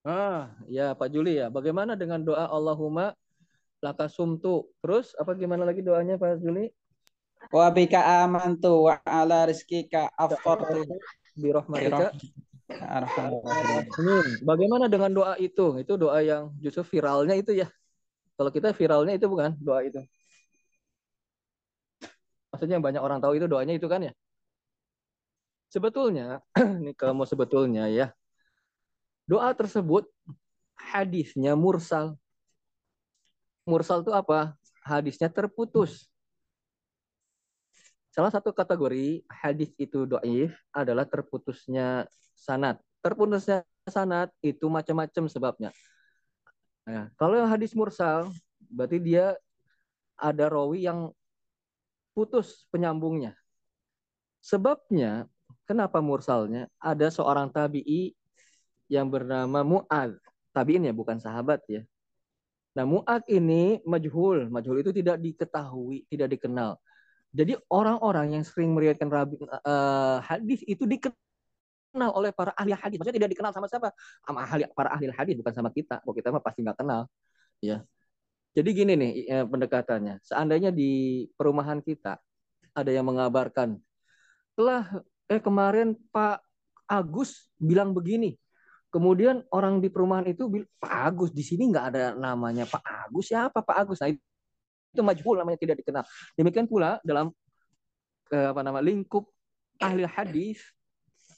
Ah, 0.09 0.57
ya 0.73 0.97
Pak 0.97 1.13
Juli 1.13 1.37
ya. 1.37 1.53
Bagaimana 1.53 2.01
dengan 2.01 2.25
doa 2.25 2.49
Allahumma 2.49 3.13
lakasumtu? 3.85 4.73
Terus 4.81 5.13
apa 5.21 5.37
gimana 5.37 5.69
lagi 5.69 5.85
doanya 5.85 6.17
Pak 6.17 6.41
Juli? 6.41 6.73
Wa 7.53 7.69
bika 7.69 8.25
amantu 8.25 8.89
wa 8.89 8.97
ala 9.05 9.45
rizkika 9.45 10.09
afartu 10.17 10.81
birahmatika 11.37 12.11
Bagaimana 14.43 14.91
dengan 14.91 15.11
doa 15.15 15.39
itu? 15.39 15.79
Itu 15.79 15.95
doa 15.95 16.19
yang 16.19 16.51
justru 16.59 16.83
viralnya 16.99 17.39
itu 17.39 17.55
ya. 17.55 17.71
Kalau 18.35 18.51
kita 18.51 18.75
viralnya 18.75 19.15
itu 19.15 19.27
bukan 19.31 19.55
doa 19.63 19.87
itu. 19.87 20.03
Maksudnya 22.51 22.81
yang 22.81 22.85
banyak 22.85 23.03
orang 23.03 23.19
tahu 23.23 23.39
itu 23.39 23.47
doanya 23.47 23.75
itu 23.79 23.87
kan 23.87 24.03
ya. 24.03 24.13
Sebetulnya, 25.71 26.43
ini 26.83 26.95
kalau 26.95 27.23
mau 27.23 27.27
sebetulnya 27.29 27.87
ya, 27.91 28.11
doa 29.31 29.51
tersebut 29.55 30.11
hadisnya 30.75 31.55
mursal. 31.55 32.19
Mursal 33.67 34.03
itu 34.07 34.15
apa? 34.15 34.55
Hadisnya 34.87 35.27
terputus. 35.27 36.07
Salah 38.17 38.33
satu 38.33 38.49
kategori 38.49 39.29
hadis 39.29 39.77
itu 39.77 40.09
doif 40.09 40.57
adalah 40.73 41.05
terputusnya 41.05 42.09
sanat. 42.33 42.81
Terputusnya 43.05 43.61
sanat 43.85 44.33
itu 44.41 44.65
macam-macam 44.73 45.29
sebabnya. 45.29 45.71
Nah, 46.89 47.13
kalau 47.21 47.37
yang 47.37 47.53
hadis 47.53 47.77
mursal, 47.77 48.33
berarti 48.73 49.05
dia 49.05 49.37
ada 50.17 50.49
rawi 50.49 50.89
yang 50.89 51.13
putus 52.17 52.65
penyambungnya. 52.73 53.37
Sebabnya, 54.41 55.29
kenapa 55.69 56.01
mursalnya? 56.01 56.73
Ada 56.81 57.13
seorang 57.13 57.53
tabi'i 57.53 58.17
yang 58.89 59.13
bernama 59.13 59.61
Mu'ad. 59.61 60.17
Tabi'in 60.57 60.89
ya, 60.89 60.95
bukan 60.97 61.21
sahabat 61.21 61.61
ya. 61.69 61.85
Nah, 62.73 62.89
Mu'ad 62.89 63.29
ini 63.29 63.85
majhul. 63.85 64.49
Majhul 64.49 64.81
itu 64.81 64.89
tidak 64.97 65.21
diketahui, 65.21 66.09
tidak 66.09 66.33
dikenal. 66.33 66.81
Jadi 67.37 67.53
orang-orang 67.69 68.41
yang 68.41 68.45
sering 68.49 68.73
meriwayatkan 68.73 69.13
uh, 69.13 70.25
hadis 70.25 70.65
itu 70.65 70.89
dikenal 70.89 72.11
oleh 72.17 72.33
para 72.33 72.57
ahli 72.57 72.73
hadis. 72.73 72.97
Maksudnya 72.97 73.21
tidak 73.21 73.31
dikenal 73.37 73.53
sama 73.53 73.69
siapa? 73.69 73.93
Sama 74.25 74.49
ahli 74.49 74.65
para 74.73 74.97
ahli 74.97 75.13
hadis 75.13 75.37
bukan 75.37 75.53
sama 75.53 75.69
kita. 75.69 76.01
Kok 76.01 76.17
kita 76.17 76.33
mah 76.33 76.41
pasti 76.41 76.65
nggak 76.65 76.81
kenal. 76.81 77.05
Ya. 77.61 77.85
Jadi 78.57 78.73
gini 78.73 78.93
nih 78.97 79.13
eh, 79.29 79.45
pendekatannya. 79.45 80.25
Seandainya 80.25 80.73
di 80.73 81.25
perumahan 81.37 81.85
kita 81.85 82.17
ada 82.73 82.91
yang 82.93 83.05
mengabarkan 83.05 83.77
telah 84.57 85.05
eh 85.29 85.41
kemarin 85.41 85.93
Pak 86.09 86.41
Agus 86.89 87.53
bilang 87.61 87.93
begini. 87.93 88.41
Kemudian 88.89 89.45
orang 89.53 89.85
di 89.85 89.93
perumahan 89.93 90.25
itu 90.25 90.49
Pak 90.81 90.93
Agus 91.05 91.31
di 91.37 91.45
sini 91.45 91.69
nggak 91.69 91.87
ada 91.93 92.05
namanya 92.17 92.65
Pak 92.65 92.81
Agus 92.81 93.29
siapa 93.29 93.61
Pak 93.61 93.77
Agus? 93.77 94.01
Nah, 94.01 94.17
itu 94.97 95.05
majhul 95.05 95.37
namanya 95.37 95.61
tidak 95.61 95.77
dikenal. 95.85 96.03
Demikian 96.33 96.65
pula 96.65 96.97
dalam 97.05 97.29
eh, 98.33 98.49
apa 98.51 98.61
nama 98.65 98.81
lingkup 98.81 99.29
ahli 99.77 100.09
hadis 100.09 100.65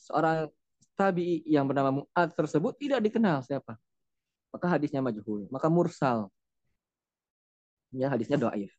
seorang 0.07 0.47
tabi 0.95 1.43
yang 1.47 1.67
bernama 1.67 2.03
Mu'ad 2.03 2.31
tersebut 2.39 2.79
tidak 2.79 3.03
dikenal 3.03 3.43
siapa. 3.43 3.75
Maka 4.55 4.67
hadisnya 4.79 5.03
majhul, 5.03 5.51
maka 5.51 5.67
mursal. 5.69 6.31
Ya, 7.93 8.09
hadisnya 8.09 8.39
doaif. 8.41 8.73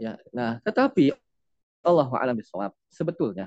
Ya, 0.00 0.18
nah, 0.34 0.58
tetapi 0.66 1.14
Allah 1.84 2.08
alam 2.18 2.34
bisawab. 2.34 2.74
Sebetulnya 2.90 3.46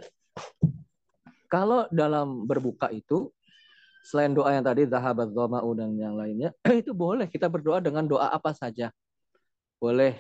kalau 1.56 1.88
dalam 1.94 2.44
berbuka 2.44 2.92
itu 2.92 3.32
selain 4.06 4.36
doa 4.36 4.54
yang 4.54 4.66
tadi 4.66 4.86
zahabat 4.86 5.32
dhama'u 5.34 5.72
dan 5.74 5.96
yang 5.98 6.14
lainnya 6.14 6.54
itu 6.82 6.94
boleh 6.94 7.26
kita 7.32 7.48
berdoa 7.50 7.80
dengan 7.82 8.06
doa 8.06 8.30
apa 8.30 8.52
saja. 8.52 8.92
Boleh 9.80 10.20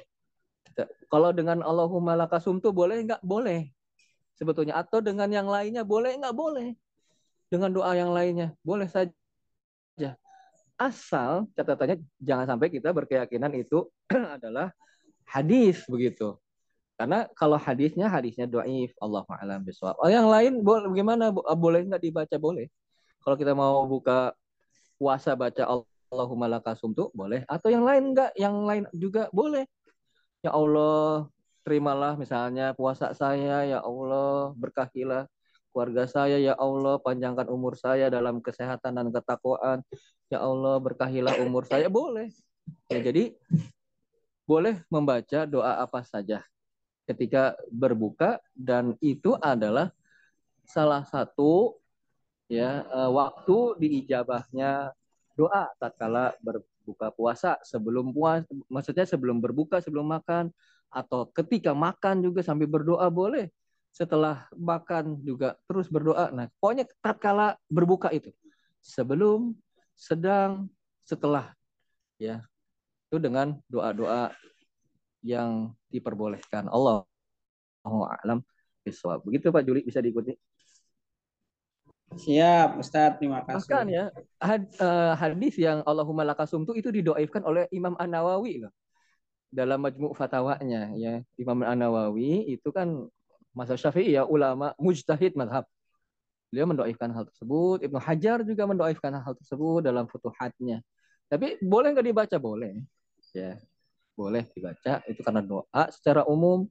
kalau 1.08 1.32
dengan 1.32 1.64
Allahumma 1.64 2.20
lakasum 2.20 2.60
tuh 2.60 2.76
boleh 2.76 3.04
nggak? 3.08 3.22
Boleh. 3.24 3.72
Sebetulnya. 4.36 4.76
Atau 4.76 5.00
dengan 5.00 5.32
yang 5.32 5.48
lainnya 5.48 5.88
boleh 5.88 6.20
nggak? 6.20 6.36
Boleh. 6.36 6.76
Dengan 7.48 7.72
doa 7.72 7.96
yang 7.96 8.12
lainnya. 8.12 8.52
Boleh 8.60 8.92
saja. 8.92 10.20
Asal 10.76 11.48
catatannya 11.56 12.04
jangan 12.20 12.52
sampai 12.52 12.68
kita 12.68 12.92
berkeyakinan 12.92 13.56
itu 13.56 13.88
adalah 14.36 14.76
hadis 15.24 15.88
begitu. 15.88 16.36
Karena 16.96 17.28
kalau 17.36 17.56
hadisnya 17.60 18.08
hadisnya 18.12 18.48
doaif 18.48 18.92
Allah 19.00 19.24
alam 19.40 19.64
bisawab. 19.64 19.96
Oh, 20.00 20.12
yang 20.12 20.28
lain 20.28 20.64
boleh 20.64 20.92
bagaimana? 20.92 21.32
Boleh 21.36 21.88
nggak 21.88 22.04
dibaca? 22.04 22.36
Boleh. 22.36 22.68
Kalau 23.24 23.36
kita 23.40 23.56
mau 23.56 23.88
buka 23.88 24.36
puasa 24.96 25.36
baca 25.36 25.64
Allahumma 26.12 26.48
lakasum 26.48 26.96
tuh 26.96 27.12
boleh. 27.12 27.44
Atau 27.48 27.72
yang 27.72 27.84
lain 27.84 28.16
enggak? 28.16 28.32
Yang 28.36 28.56
lain 28.64 28.84
juga 28.96 29.28
boleh. 29.32 29.68
Ya 30.46 30.54
Allah, 30.54 31.26
terimalah 31.66 32.14
misalnya 32.22 32.78
puasa 32.78 33.10
saya, 33.18 33.66
ya 33.66 33.82
Allah, 33.82 34.54
berkahilah 34.54 35.26
keluarga 35.74 36.06
saya, 36.06 36.38
ya 36.38 36.54
Allah, 36.54 37.02
panjangkan 37.02 37.50
umur 37.50 37.74
saya 37.74 38.14
dalam 38.14 38.38
kesehatan 38.46 38.94
dan 38.94 39.10
ketakwaan. 39.10 39.82
Ya 40.30 40.46
Allah, 40.46 40.78
berkahilah 40.78 41.42
umur 41.42 41.66
saya, 41.66 41.90
boleh. 41.90 42.30
Ya, 42.94 43.02
jadi 43.02 43.34
boleh 44.46 44.86
membaca 44.94 45.50
doa 45.50 45.82
apa 45.82 46.06
saja 46.06 46.46
ketika 47.10 47.58
berbuka 47.74 48.38
dan 48.54 48.94
itu 49.02 49.34
adalah 49.42 49.90
salah 50.66 51.02
satu 51.06 51.82
ya 52.46 52.86
eh, 52.86 53.10
waktu 53.10 53.58
diijabahnya 53.82 54.94
doa 55.34 55.74
tatkala 55.82 56.38
ber, 56.42 56.62
buka 56.86 57.10
puasa 57.10 57.58
sebelum 57.66 58.14
puas 58.14 58.46
maksudnya 58.70 59.10
sebelum 59.10 59.42
berbuka 59.42 59.82
sebelum 59.82 60.06
makan 60.06 60.54
atau 60.94 61.28
ketika 61.34 61.74
makan 61.74 62.22
juga 62.22 62.46
sambil 62.46 62.70
berdoa 62.70 63.10
boleh. 63.10 63.50
Setelah 63.90 64.46
makan 64.54 65.24
juga 65.24 65.56
terus 65.66 65.90
berdoa. 65.90 66.30
Nah 66.30 66.52
pokoknya 66.62 66.86
tatkala 67.02 67.58
berbuka 67.72 68.14
itu 68.14 68.30
sebelum 68.84 69.58
sedang 69.98 70.70
setelah 71.08 71.56
ya 72.22 72.44
itu 73.10 73.18
dengan 73.18 73.56
doa-doa 73.72 74.36
yang 75.26 75.74
diperbolehkan. 75.90 76.70
Allah 76.70 77.08
alam 78.22 78.46
begitu 79.26 79.50
Pak 79.50 79.64
Juli 79.66 79.82
bisa 79.82 79.98
diikuti 79.98 80.38
Siap, 82.14 82.78
Ustaz. 82.78 83.18
Terima 83.18 83.42
kasih. 83.42 83.66
Bahkan 83.66 83.86
ya, 83.90 84.06
had, 84.38 84.64
uh, 84.78 85.18
hadis 85.18 85.58
yang 85.58 85.82
Allahumma 85.84 86.22
lakasum 86.22 86.62
itu 86.64 86.74
itu 86.78 86.90
didoaifkan 87.02 87.42
oleh 87.42 87.66
Imam 87.74 87.98
An-Nawawi 87.98 88.62
loh. 88.62 88.74
Dalam 89.50 89.82
majmu' 89.82 90.14
fatwanya 90.14 90.94
ya. 90.94 91.26
Imam 91.42 91.66
An-Nawawi 91.66 92.54
itu 92.54 92.70
kan 92.70 93.10
masa 93.56 93.74
Syafi'i 93.74 94.14
ya 94.14 94.24
ulama 94.24 94.78
mujtahid 94.78 95.34
madhab. 95.34 95.66
Beliau 96.54 96.70
mendoaifkan 96.72 97.10
hal 97.12 97.26
tersebut. 97.28 97.84
Ibnu 97.84 98.00
Hajar 98.00 98.46
juga 98.46 98.64
mendoaifkan 98.70 99.12
hal 99.12 99.34
tersebut 99.36 99.82
dalam 99.84 100.06
futuhatnya. 100.06 100.86
Tapi 101.26 101.58
boleh 101.60 101.90
nggak 101.92 102.06
dibaca? 102.06 102.38
Boleh. 102.38 102.86
Ya, 103.36 103.60
boleh 104.16 104.48
dibaca. 104.56 105.04
Itu 105.10 105.20
karena 105.26 105.44
doa 105.44 105.84
secara 105.92 106.24
umum 106.30 106.70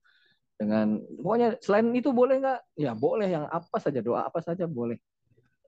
dengan 0.55 1.03
pokoknya 1.20 1.59
selain 1.61 1.91
itu 1.93 2.14
boleh 2.14 2.41
nggak? 2.41 2.61
Ya 2.80 2.97
boleh 2.97 3.28
yang 3.28 3.45
apa 3.51 3.76
saja 3.76 4.01
doa 4.01 4.24
apa 4.24 4.41
saja 4.41 4.64
boleh 4.64 4.97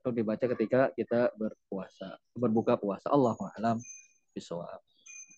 untuk 0.01 0.13
dibaca 0.13 0.45
ketika 0.55 0.93
kita 0.93 1.33
berpuasa, 1.35 2.15
berbuka 2.37 2.79
puasa. 2.79 3.09
Allah 3.11 3.35
alam 3.57 3.77
bisawab. 4.31 4.79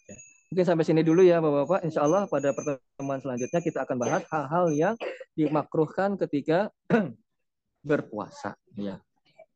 Ya. 0.05 0.17
Mungkin 0.51 0.65
sampai 0.67 0.85
sini 0.85 1.01
dulu 1.01 1.23
ya 1.23 1.39
Bapak-bapak. 1.39 1.87
Insya 1.87 2.03
Allah 2.05 2.27
pada 2.27 2.51
pertemuan 2.51 3.19
selanjutnya 3.23 3.59
kita 3.63 3.87
akan 3.87 3.97
bahas 3.97 4.23
hal-hal 4.29 4.65
yang 4.75 4.95
dimakruhkan 5.33 6.19
ketika 6.21 6.69
berpuasa. 7.89 8.59
Ya. 8.75 8.99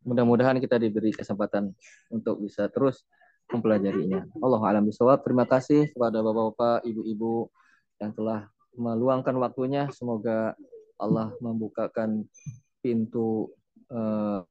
Mudah-mudahan 0.04 0.60
kita 0.60 0.80
diberi 0.80 1.16
kesempatan 1.16 1.72
untuk 2.12 2.44
bisa 2.44 2.68
terus 2.72 3.08
mempelajarinya. 3.52 4.28
Allah 4.40 4.62
alam 4.64 4.88
bisawab. 4.88 5.24
Terima 5.24 5.44
kasih 5.44 5.92
kepada 5.92 6.24
Bapak-bapak, 6.24 6.88
Ibu-ibu 6.88 7.52
yang 8.00 8.12
telah 8.16 8.48
meluangkan 8.76 9.36
waktunya. 9.40 9.88
Semoga 9.94 10.56
Allah 11.00 11.36
membukakan 11.44 12.28
pintu 12.84 13.52
uh, 13.92 14.44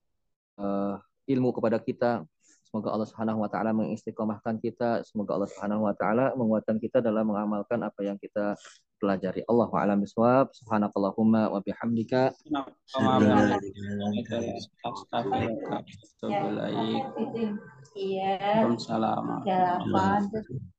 uh, 0.58 0.98
ilmu 1.28 1.54
kepada 1.54 1.78
kita. 1.78 2.26
Semoga 2.72 2.88
Allah 2.96 3.04
Subhanahu 3.04 3.44
wa 3.44 3.52
taala 3.52 3.76
mengistiqomahkan 3.76 4.56
kita. 4.64 5.04
Semoga 5.04 5.36
Allah 5.36 5.50
Subhanahu 5.52 5.84
wa 5.84 5.92
taala 5.92 6.32
menguatkan 6.32 6.80
kita 6.80 7.04
dalam 7.04 7.28
mengamalkan 7.28 7.84
apa 7.84 8.00
yang 8.00 8.16
kita 8.16 8.56
pelajari. 8.96 9.44
Allahu 9.44 9.76
a'lam 9.76 10.00
bishawab. 10.00 10.48
Subhanakallahumma 10.56 11.52
wa 11.52 11.60
bihamdika. 11.60 12.32
Iya. 17.92 18.72
Assalamualaikum. 18.72 20.72